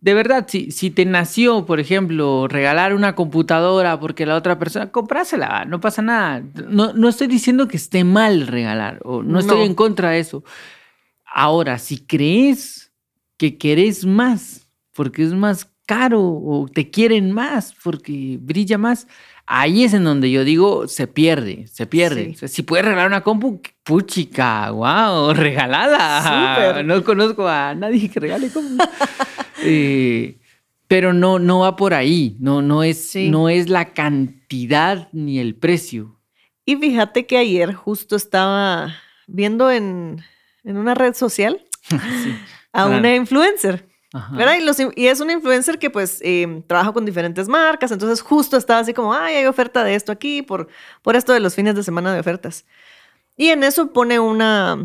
[0.00, 4.90] de verdad, si, si te nació, por ejemplo, regalar una computadora porque la otra persona,
[4.90, 6.42] comprásela, no pasa nada.
[6.68, 9.64] No, no estoy diciendo que esté mal regalar, o no estoy No.
[9.64, 10.42] en contra de eso.
[11.32, 12.89] Ahora, si crees
[13.40, 19.06] que querés más porque es más caro o te quieren más porque brilla más,
[19.46, 22.26] ahí es en donde yo digo se pierde, se pierde.
[22.26, 22.30] Sí.
[22.34, 26.20] O sea, si puedes regalar una compu, puchica, wow, regalada.
[26.74, 26.84] Súper.
[26.84, 28.76] No conozco a nadie que regale compu.
[29.62, 30.38] Eh,
[30.88, 33.28] pero no, no va por ahí, no, no, es, Sí.
[33.30, 36.18] no es la cantidad ni el precio.
[36.66, 38.94] Y fíjate que ayer justo estaba
[39.26, 40.22] viendo en,
[40.64, 42.34] en una red social Sí.
[42.72, 43.88] A una influencer.
[44.12, 44.34] Ajá.
[44.36, 44.54] ¿verdad?
[44.60, 48.20] Y, los in- y es una influencer que pues eh, trabaja con diferentes marcas, entonces
[48.22, 50.66] justo estaba así como, ay, hay oferta de esto aquí por,
[51.02, 52.64] por esto de los fines de semana de ofertas.
[53.36, 54.76] Y en eso pone una,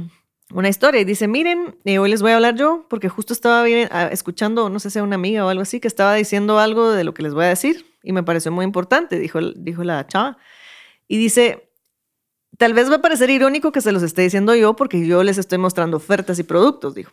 [0.54, 3.64] una historia y dice, miren, eh, hoy les voy a hablar yo, porque justo estaba
[3.64, 6.60] bien, ah, escuchando, no sé si a una amiga o algo así, que estaba diciendo
[6.60, 9.84] algo de lo que les voy a decir y me pareció muy importante, dijo, dijo
[9.84, 10.38] la chava.
[11.08, 11.68] Y dice,
[12.60, 15.40] tal vez va a parecer irónico que se los esté diciendo yo porque yo les
[15.40, 17.12] estoy mostrando ofertas y productos, dijo.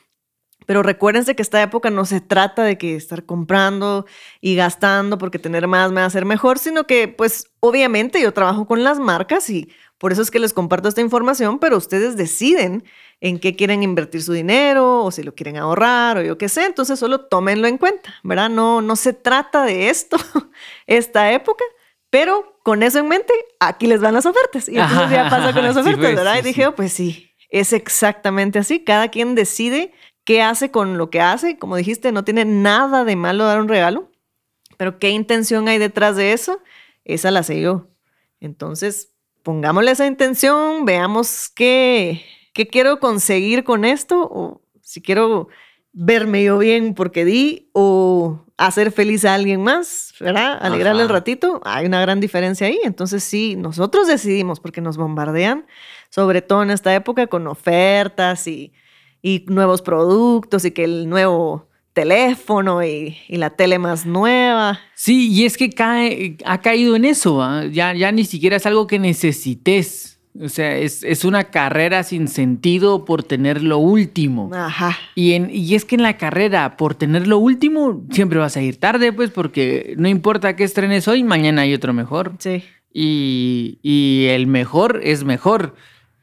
[0.67, 4.07] Pero recuérdense que esta época no se trata de que estar comprando
[4.41, 8.33] y gastando porque tener más me va a hacer mejor, sino que pues obviamente yo
[8.33, 12.17] trabajo con las marcas y por eso es que les comparto esta información, pero ustedes
[12.17, 12.85] deciden
[13.21, 16.65] en qué quieren invertir su dinero o si lo quieren ahorrar o yo qué sé,
[16.65, 18.51] entonces solo tómenlo en cuenta, ¿verdad?
[18.51, 20.17] No, no se trata de esto
[20.89, 21.65] esta época,
[22.11, 24.69] pero con eso en mente, aquí les van las ofertas.
[24.69, 26.39] Y entonces ya pasa con las ofertas, pues, ¿verdad?
[26.39, 28.83] y dije, oh, pues sí, es exactamente así.
[28.85, 29.93] Cada quien decide
[30.25, 31.59] qué hace con lo que hace.
[31.59, 34.11] Como dijiste, no tiene nada de malo dar un regalo,
[34.77, 36.61] pero qué intención hay detrás de eso,
[37.05, 37.89] esa la sé yo.
[38.41, 45.49] Entonces, pongámosle esa intención, veamos qué, qué quiero conseguir con esto, o si quiero
[45.93, 50.59] verme yo bien porque di, o hacer feliz a alguien más, ¿verdad?
[50.61, 52.81] Alegrarle el ratito, hay una gran diferencia ahí.
[52.85, 55.67] Entonces sí, nosotros decidimos porque nos bombardean,
[56.09, 58.73] sobre todo en esta época, con ofertas y,
[59.23, 64.81] y nuevos productos y que el nuevo teléfono y, la tele más nueva.
[64.95, 68.87] Sí, y es que cae, ha caído en eso, ya, ya ni siquiera es algo
[68.87, 70.09] que necesites.
[70.41, 74.51] O sea, es, una carrera sin sentido por tener lo último.
[74.55, 74.97] Ajá.
[75.15, 78.63] Y, en, y es que en la carrera, por tener lo último, siempre vas a
[78.63, 82.33] ir tarde, pues, porque no importa qué estrenes hoy, mañana hay otro mejor.
[82.39, 82.65] Sí.
[82.95, 85.75] Y, y el mejor es mejor.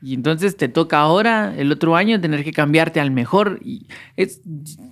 [0.01, 3.59] Y entonces te toca ahora, el otro año, tener que cambiarte al mejor.
[3.63, 4.41] Y es,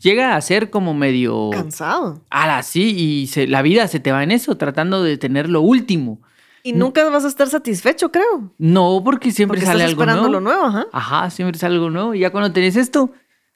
[0.02, 1.50] llega a ser como medio...
[1.52, 2.24] Cansado.
[2.30, 6.22] Ah, sí, y la vida se te va en eso, tratando de tener lo último.
[6.64, 8.54] Y nunca vas a estar satisfecho, creo.
[8.58, 10.34] No, porque siempre sale algo esperando nuevo.
[10.34, 10.88] lo nuevo, ajá.
[10.92, 12.14] Ajá, siempre sale algo nuevo.
[12.14, 13.14] Y ya cuando tenés esto,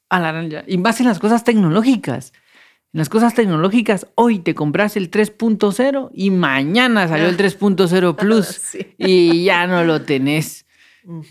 [0.08, 2.32] a la Y más en las cosas tecnológicas.
[2.94, 8.78] En las cosas tecnológicas, hoy te compras el 3.0 y mañana salió el 3.0 Plus
[8.98, 10.66] y ya no lo tenés.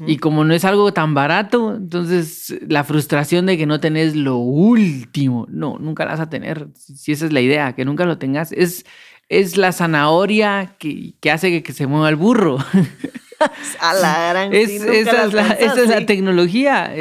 [0.07, 4.39] Y como no es algo tan barato, entonces la frustración de que no tenés lo
[4.39, 6.69] último, no, nunca la vas a tener.
[6.75, 8.85] Si esa es la idea, que nunca lo tengas, es,
[9.29, 12.59] es la zanahoria que, hace que, se mueva el burro.
[13.81, 16.93] A la gran esa, es la, tecnología.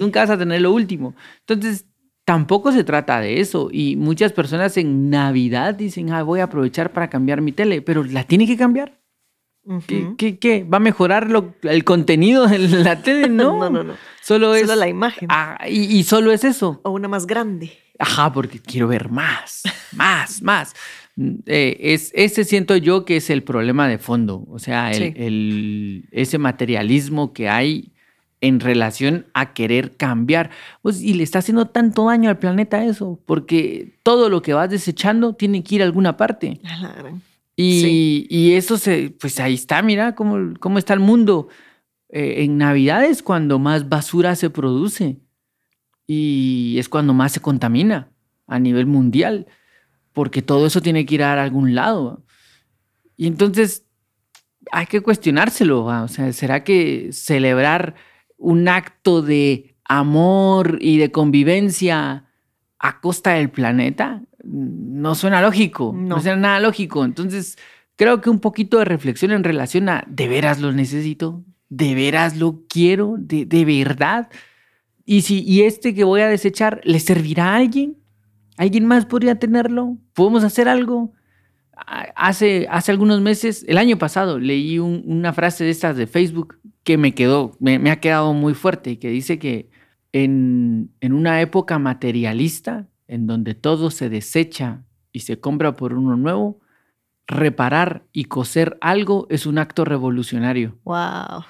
[0.00, 1.14] Nunca vas a tener lo último.
[1.46, 1.86] Entonces,
[2.24, 3.68] tampoco se trata de eso.
[3.70, 8.02] Y muchas personas en Navidad dicen, ah, voy a aprovechar para cambiar mi tele, pero
[8.02, 9.03] la tiene que cambiar.
[9.86, 11.28] ¿Qué, qué, va a mejorar
[11.62, 13.28] el contenido de la tele?
[13.34, 13.84] No, no, no.
[13.84, 13.94] no.
[14.20, 14.62] Solo es.
[14.62, 15.28] Solo la imagen.
[15.30, 16.80] Ah, y, y, solo es eso.
[16.82, 17.72] O una más grande.
[17.98, 20.74] Ajá, porque quiero ver más, más, más.
[21.46, 24.44] Eh, es, ese siento yo que es el problema de fondo.
[24.50, 27.92] O sea, el, ese materialismo que hay
[28.40, 30.50] en relación a querer cambiar.
[30.82, 34.68] Pues, y le está haciendo tanto daño al planeta eso, porque todo lo que vas
[34.68, 36.60] desechando tiene que ir a alguna parte.
[37.56, 41.48] Y, eso se, pues ahí está, mira cómo, cómo está el mundo.
[42.08, 45.20] Eh, en Navidad es cuando más basura se produce
[46.06, 48.10] y es cuando más se contamina
[48.46, 49.46] a nivel mundial,
[50.12, 52.24] porque todo eso tiene que ir a algún lado.
[53.16, 53.86] Y entonces
[54.72, 57.94] hay que cuestionárselo, o sea, ¿será que celebrar
[58.36, 62.26] un acto de amor y de convivencia
[62.78, 67.04] a costa del planeta no suena lógico, no, suena nada lógico.
[67.04, 67.58] Entonces,
[67.96, 71.44] creo que un poquito de reflexión en relación a, ¿de veras lo necesito?
[71.68, 73.16] ¿De veras lo quiero?
[73.18, 74.28] ¿De, de verdad?
[75.04, 77.96] Y si y este que voy a desechar, ¿le servirá a alguien?
[78.56, 79.98] ¿Alguien más podría tenerlo?
[80.14, 81.12] ¿Podemos hacer algo?
[82.14, 86.96] Hace, hace algunos meses, el año pasado, leí una frase de estas de Facebook que
[86.96, 89.70] me quedó, me, ha quedado muy fuerte y que dice que
[90.12, 96.16] en, en una época materialista, en donde todo se desecha y se compra por uno
[96.16, 96.58] nuevo,
[97.28, 100.76] reparar y coser algo es un acto revolucionario.
[100.82, 101.44] ¡Wow!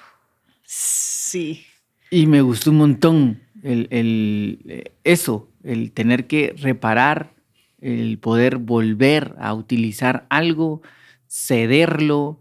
[0.61, 1.65] Sí.
[2.11, 7.33] Y me gustó un montón el, el, eh, eso, el tener que reparar,
[7.81, 10.83] el poder volver a utilizar algo,
[11.27, 12.39] cederlo.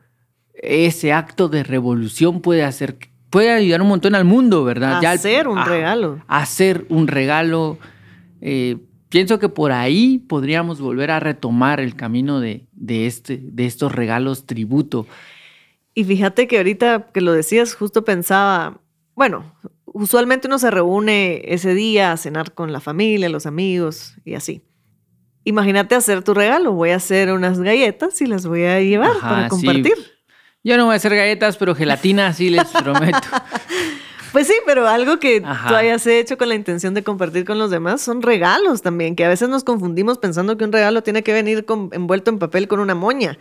[0.53, 2.99] Ese acto de revolución puede hacer,
[3.31, 5.03] puede ayudar un montón al mundo, ¿verdad?
[5.03, 6.23] Hacer un regalo.
[6.29, 7.79] Hacer un regalo.
[8.43, 8.77] Eh,
[9.15, 13.93] pienso que por ahí podríamos volver a retomar el camino de, de, este, de estos
[13.93, 15.07] regalos tributo.
[15.95, 18.81] Y fíjate que ahorita que lo decías, justo pensaba,
[19.15, 24.35] bueno, usualmente uno se reúne ese día a cenar con la familia, los amigos y
[24.35, 24.63] así.
[25.45, 26.73] Imagínate hacer tu regalo.
[26.73, 29.95] Voy a hacer unas galletas y las voy a llevar para compartir.
[30.65, 33.19] Yo no voy a hacer galletas, pero gelatina sí les prometo.
[34.35, 37.71] Pues sí, pero algo que tú hayas hecho con la intención de compartir con los
[37.71, 41.33] demás son regalos también, que a veces nos confundimos pensando que un regalo tiene que
[41.33, 43.39] venir envuelto en papel con una moña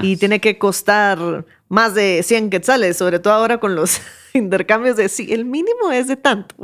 [0.00, 4.00] y tiene que costar más de 100 quetzales, sobre todo ahora con los
[4.32, 6.54] intercambios de sí, el mínimo es de tanto,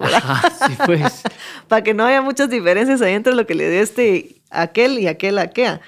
[0.87, 1.23] pues.
[1.69, 5.07] Para que no haya muchas diferencias ahí entre lo que le dé este aquel y
[5.07, 5.83] aquel aquea.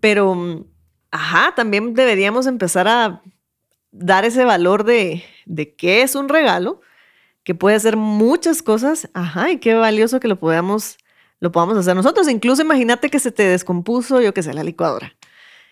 [0.00, 0.66] Pero,
[1.12, 3.22] ajá, también deberíamos empezar a
[3.92, 6.80] dar ese valor de, de qué es un regalo
[7.48, 10.98] que puede hacer muchas cosas, ajá, y qué valioso que lo podamos,
[11.40, 12.28] lo podamos hacer nosotros.
[12.28, 15.16] Incluso imagínate que se te descompuso, yo qué sé, la licuadora,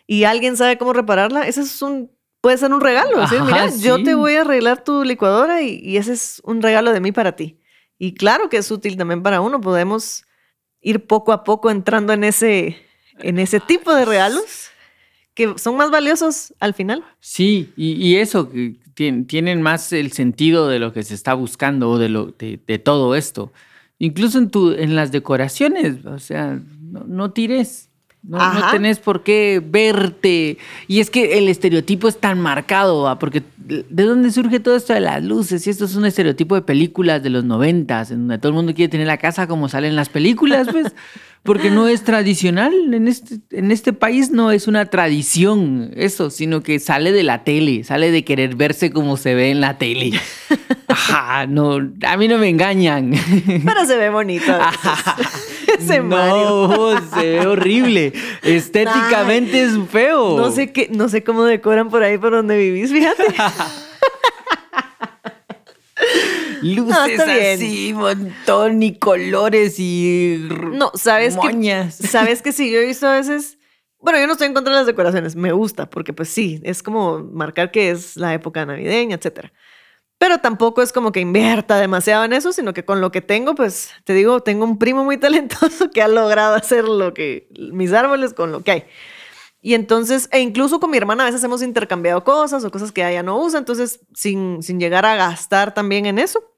[0.07, 2.11] y alguien sabe cómo repararla, ese es un,
[2.41, 3.19] puede ser un regalo.
[3.45, 7.13] Mira, yo te voy a arreglar tu licuadora y, ese es un regalo de mí
[7.13, 7.61] para ti.
[7.99, 10.25] Y claro que es útil también para uno, podemos
[10.81, 12.79] ir poco a poco entrando en ese,
[13.19, 14.71] en ese tipo de regalos
[15.35, 17.05] que son más valiosos al final.
[17.21, 18.51] Sí, y, y eso,
[18.97, 23.15] tienen más el sentido de lo que se está buscando o de, lo, de, todo
[23.15, 23.53] esto.
[23.99, 27.91] Incluso en, tu, en las decoraciones, o sea, no, tires.
[28.23, 30.59] No, no, tenés por qué verte.
[30.89, 35.01] Y es que el estereotipo es tan marcado, porque ¿de dónde surge todo esto de
[35.01, 35.67] las luces?
[35.67, 38.75] Y esto es un estereotipo de películas de los noventas, en donde todo el mundo
[38.75, 40.95] quiere tener la casa como sale en las películas, pues.
[41.47, 42.73] Porque no es tradicional.
[42.93, 47.45] En este, en este país no es una tradición eso, sino que sale de la
[47.45, 50.13] tele, sale de querer verse como se ve en la tele.
[50.89, 51.77] Ajá, no,
[52.07, 53.13] a mí no me engañan.
[53.65, 54.53] Pero se ve bonito.
[55.79, 58.13] Ese no, se ve horrible.
[58.43, 60.37] Estéticamente es feo.
[60.37, 63.25] No sé qué, no sé cómo decoran por ahí por donde vivís, fíjate.
[66.63, 73.07] Luces así, montón y colores y No, sabes que sabes que sí, yo he visto
[73.07, 73.59] a veces
[73.99, 76.83] bueno, yo no estoy en contra de las decoraciones, me gusta porque pues sí, es
[76.83, 79.53] como marcar que es la época navideña, etcétera.
[80.19, 83.55] Pero tampoco es como que invierta demasiado en eso, sino que con lo que tengo,
[83.55, 87.93] pues te digo, tengo un primo muy talentoso que ha logrado hacer lo que mis
[87.93, 88.85] árboles con lo que hay.
[89.67, 93.05] Y entonces, e incluso con mi hermana a veces hemos intercambiado cosas o cosas que
[93.05, 96.55] ella no usa, entonces sin, sin llegar a gastar también en eso.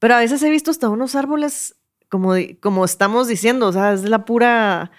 [0.00, 1.76] Pero a veces he visto hasta unos árboles,
[2.08, 4.90] como, como estamos diciendo, o sea, es la pura,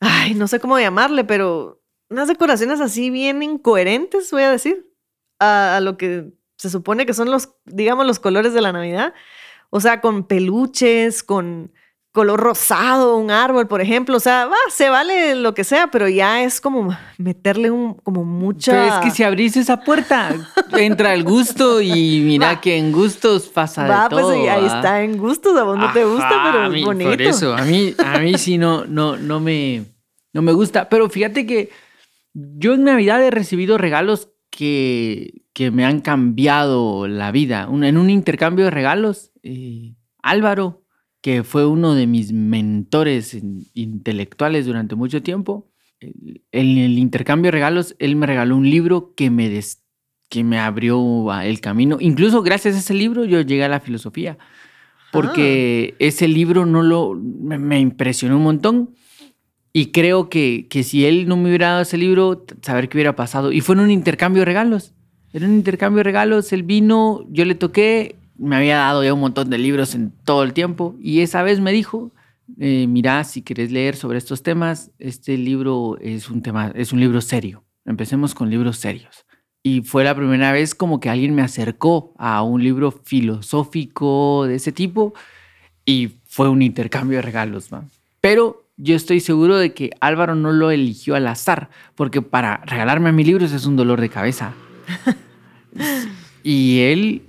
[0.00, 4.92] ay, no sé cómo llamarle, pero unas decoraciones así bien incoherentes, voy a decir,
[5.38, 9.14] a, a lo que se supone que son los, digamos, los colores de la Navidad.
[9.70, 11.72] O sea, con peluches, con
[12.16, 14.16] color rosado, un árbol, por ejemplo.
[14.16, 18.24] O sea, va, se vale lo que sea, pero ya es como meterle un, como
[18.24, 18.72] mucha.
[18.72, 20.34] Pero es que si abrís esa puerta,
[20.72, 24.34] entra el gusto y mira que en gustos pasa va, de pues, todo.
[24.34, 27.10] Pues ahí está en gustos, a vos no te gusta, pero es bonito.
[27.10, 29.84] Por eso, a mí, a mí sí no, no, no me,
[30.32, 30.88] no me gusta.
[30.88, 31.68] Pero fíjate que
[32.32, 37.68] yo en Navidad he recibido regalos que, que me han cambiado la vida.
[37.70, 39.92] en un intercambio de regalos, eh,
[40.22, 40.85] Álvaro
[41.26, 43.36] que fue uno de mis mentores
[43.74, 45.68] intelectuales durante mucho tiempo.
[46.00, 49.60] En el intercambio de regalos, él me regaló un libro que me,
[50.28, 51.96] que me abrió el camino.
[51.98, 54.38] Incluso gracias a ese libro yo llegué a la filosofía,
[55.10, 55.96] porque ah.
[55.98, 58.94] ese libro no lo, me, impresionó un montón.
[59.72, 63.16] Y creo que, que si él no me hubiera dado ese libro, saber qué hubiera
[63.16, 63.50] pasado.
[63.50, 64.94] Y fue en un intercambio de regalos.
[65.32, 69.20] En un intercambio de regalos, él vino, yo le toqué, me había dado ya un
[69.20, 72.12] montón de libros en todo el tiempo y esa vez me dijo,
[72.58, 77.00] eh, mira, si quieres leer sobre estos temas, este libro es un tema, es un
[77.00, 77.64] libro serio.
[77.84, 79.26] Empecemos con libros serios.
[79.62, 84.56] Y fue la primera vez como que alguien me acercó a un libro filosófico de
[84.56, 85.14] ese tipo
[85.84, 87.68] y fue un intercambio de regalos.
[88.20, 93.08] Pero yo estoy seguro de que Álvaro no lo eligió al azar, porque para regalarme
[93.08, 94.52] a mis libros es un dolor de cabeza.
[96.42, 97.22] y él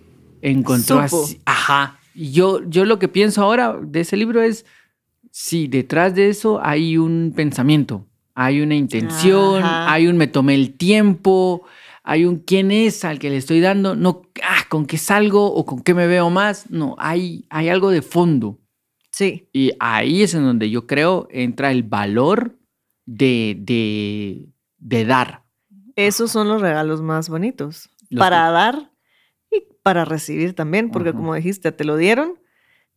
[0.51, 1.39] encontró así.
[1.45, 1.99] Ajá.
[2.13, 4.65] Y yo, yo lo que pienso ahora de ese libro es,
[5.31, 10.73] si detrás de eso hay un pensamiento, hay una intención, hay un me tomé el
[10.73, 11.63] tiempo,
[12.03, 15.65] hay un quién es al que le estoy dando, no, ah, con qué salgo o
[15.65, 18.57] con qué me veo más, no, hay, hay algo de fondo.
[19.11, 19.49] Sí.
[19.53, 22.57] Y ahí es en donde yo creo entra el valor
[23.05, 23.57] de,
[24.79, 25.43] de, dar.
[25.95, 27.89] Esos son los regalos más bonitos.
[28.15, 28.91] para dar
[29.87, 32.33] para recibir también, porque como dijiste, te lo dieron,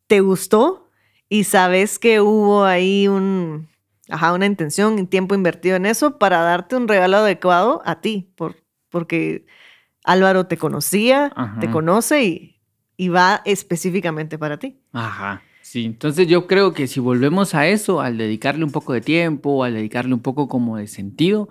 [0.08, 0.90] te gustó
[1.28, 3.68] y sabes que hubo ahí un,
[4.08, 8.32] ajá, una intención y tiempo invertido en eso para darte un regalo adecuado a ti,
[8.34, 8.56] por,
[8.88, 9.46] porque
[10.02, 12.60] Álvaro te conocía, te conoce y,
[12.96, 14.80] y va específicamente para ti.
[14.92, 15.42] Ajá.
[15.62, 19.62] Sí, entonces yo creo que si volvemos a eso, al dedicarle un poco de tiempo,
[19.62, 21.48] al dedicarle un poco como de sentido,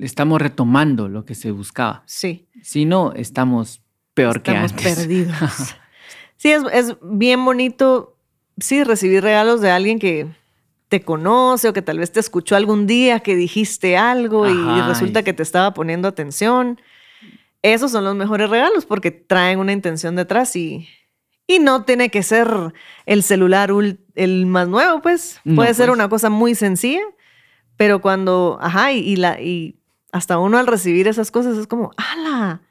[0.00, 2.02] estamos retomando lo que se buscaba.
[2.06, 2.48] Sí.
[2.60, 3.82] Si no, estamos
[4.18, 4.96] peor que antes.
[4.96, 5.36] perdidos.
[6.36, 8.16] sí, es, bien bonito,
[8.58, 10.26] sí, recibir regalos de alguien que
[10.88, 15.22] te conoce o que tal vez te escuchó algún día que dijiste algo y resulta
[15.22, 16.80] que te estaba poniendo atención.
[17.62, 20.88] Esos son los mejores regalos porque traen una intención detrás y,
[21.46, 22.48] y no tiene que ser
[23.06, 23.70] el celular
[24.14, 25.40] el más nuevo, pues.
[25.54, 25.96] Puede ser pues.
[25.96, 27.02] una cosa muy sencilla,
[27.76, 29.78] pero cuando, ajá, y, la, y
[30.10, 32.62] hasta uno al recibir esas cosas es como, ¡ala!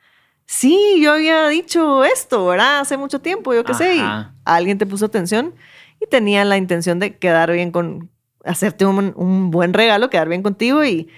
[0.47, 2.79] Sí, yo había dicho esto, ¿verdad?
[2.79, 4.01] Hace mucho tiempo, yo qué sé, y
[4.45, 5.53] alguien te puso atención
[6.01, 8.09] y tenía la intención de quedar bien con,
[8.43, 11.09] hacerte un, buen regalo, quedar bien contigo y,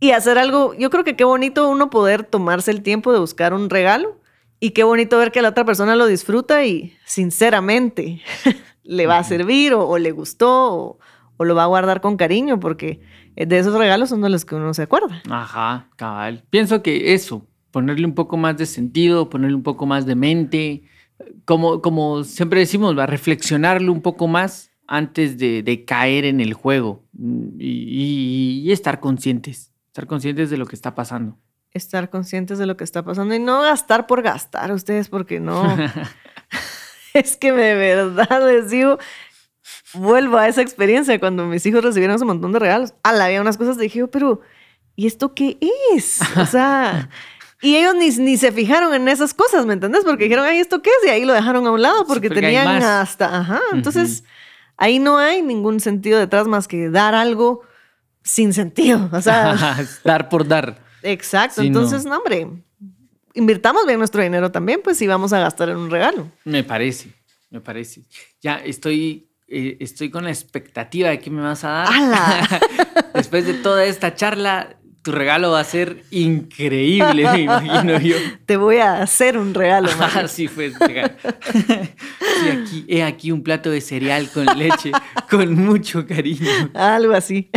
[0.00, 0.74] y hacer algo.
[0.74, 4.18] Yo creo que qué bonito uno poder tomarse el tiempo de buscar un regalo
[4.58, 8.20] y qué bonito ver que la otra persona lo disfruta y sinceramente
[8.82, 10.98] le va a servir o, le gustó o,
[11.36, 13.00] o, lo va a guardar con cariño porque
[13.36, 15.22] de esos regalos son de los que uno se acuerda.
[15.30, 16.44] Ajá, cabal.
[16.50, 20.82] Pienso que eso, ponerle un poco más de sentido, ponerle un poco más de mente,
[21.44, 26.52] como, como siempre decimos, va a reflexionarlo un poco más antes de, caer en el
[26.52, 27.04] juego
[27.58, 31.38] y, y, estar conscientes, estar conscientes de lo que está pasando.
[31.72, 35.62] Estar conscientes de lo que está pasando y no gastar por gastar ustedes, porque no.
[37.14, 38.98] es que de verdad les digo,
[39.94, 42.94] vuelvo a esa experiencia cuando mis hijos recibieron ese montón de regalos.
[43.04, 44.40] Ah, había unas cosas, dije, pero
[44.96, 45.58] ¿y esto qué
[45.94, 46.20] es?
[46.36, 47.08] O sea,
[47.62, 50.04] y ellos ni, ni, se fijaron en esas cosas, ¿me entendés?
[50.04, 51.08] Porque dijeron, ay, ¿esto qué es?
[51.08, 53.60] Y ahí lo dejaron a un lado porque tenían hasta, ajá.
[53.72, 54.24] Entonces,
[54.76, 57.62] ahí no hay ningún sentido detrás más que dar algo
[58.22, 59.08] sin sentido.
[59.12, 59.56] O sea,
[60.04, 60.82] dar por dar.
[61.02, 61.62] Exacto.
[61.62, 62.16] Entonces, no.
[62.16, 62.48] hombre,
[63.34, 66.30] invirtamos bien nuestro dinero también, pues si vamos a gastar en un regalo.
[66.44, 67.12] Me parece,
[67.50, 68.02] me parece.
[68.40, 71.88] Ya estoy eh, estoy con la expectativa de qué me vas a dar.
[71.92, 72.60] ¡Hala!
[73.14, 78.16] Después de toda esta charla, tu regalo va a ser increíble, me imagino yo.
[78.46, 79.88] Te voy a hacer un regalo.
[79.98, 80.74] Ah, sí, pues.
[81.52, 84.92] sí, aquí, he aquí un plato de cereal con leche,
[85.30, 86.70] con mucho cariño.
[86.74, 87.50] Algo así.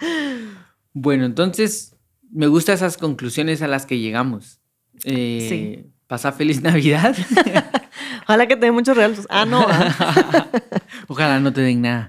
[0.94, 1.96] bueno, entonces,
[2.30, 4.60] me gustan esas conclusiones a las que llegamos.
[5.04, 5.92] Eh, sí.
[6.06, 7.16] Pasa feliz Navidad.
[8.22, 9.26] Ojalá que te den muchos regalos.
[9.28, 9.66] Ah, no.
[9.68, 10.46] ¿ah?
[11.08, 12.08] Ojalá no te den nada.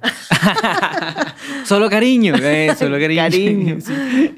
[1.65, 3.21] solo cariño, eh, solo cariño.
[3.21, 3.77] cariño.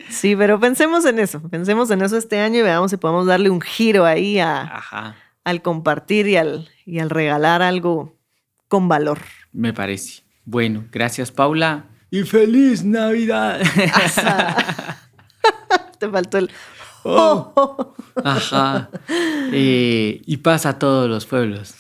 [0.10, 0.36] Sí.
[0.36, 1.42] pero pensemos en eso.
[1.50, 5.62] Pensemos en eso este año y veamos si podemos darle un giro ahí a, al
[5.62, 8.18] compartir y al, y al regalar algo
[8.68, 9.20] con valor.
[9.52, 10.24] Me parece.
[10.46, 11.86] Bueno, gracias Paula.
[12.10, 13.60] Y feliz Navidad.
[16.00, 16.52] Te faltó el...
[17.04, 17.94] Oh.
[18.24, 18.90] Ajá.
[19.52, 21.76] Y pasa a todos los pueblos.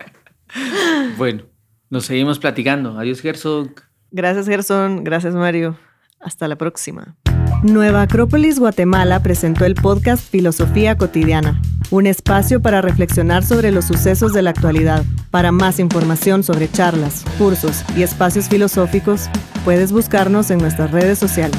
[1.18, 1.42] bueno,
[1.90, 2.98] nos seguimos platicando.
[2.98, 3.74] Adiós, Gerson.
[4.10, 5.04] Gracias, Gerson.
[5.04, 5.76] Gracias, Mario.
[6.20, 7.16] Hasta la próxima.
[7.62, 11.60] Nueva Acrópolis Guatemala presentó el podcast Filosofía Cotidiana,
[11.90, 15.02] un espacio para reflexionar sobre los sucesos de la actualidad.
[15.30, 19.30] Para más información sobre charlas, cursos y espacios filosóficos,
[19.64, 21.58] puedes buscarnos en nuestras redes sociales.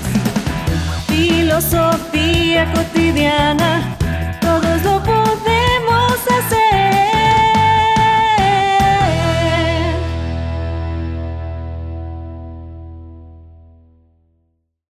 [1.56, 3.96] Filosofía cotidiana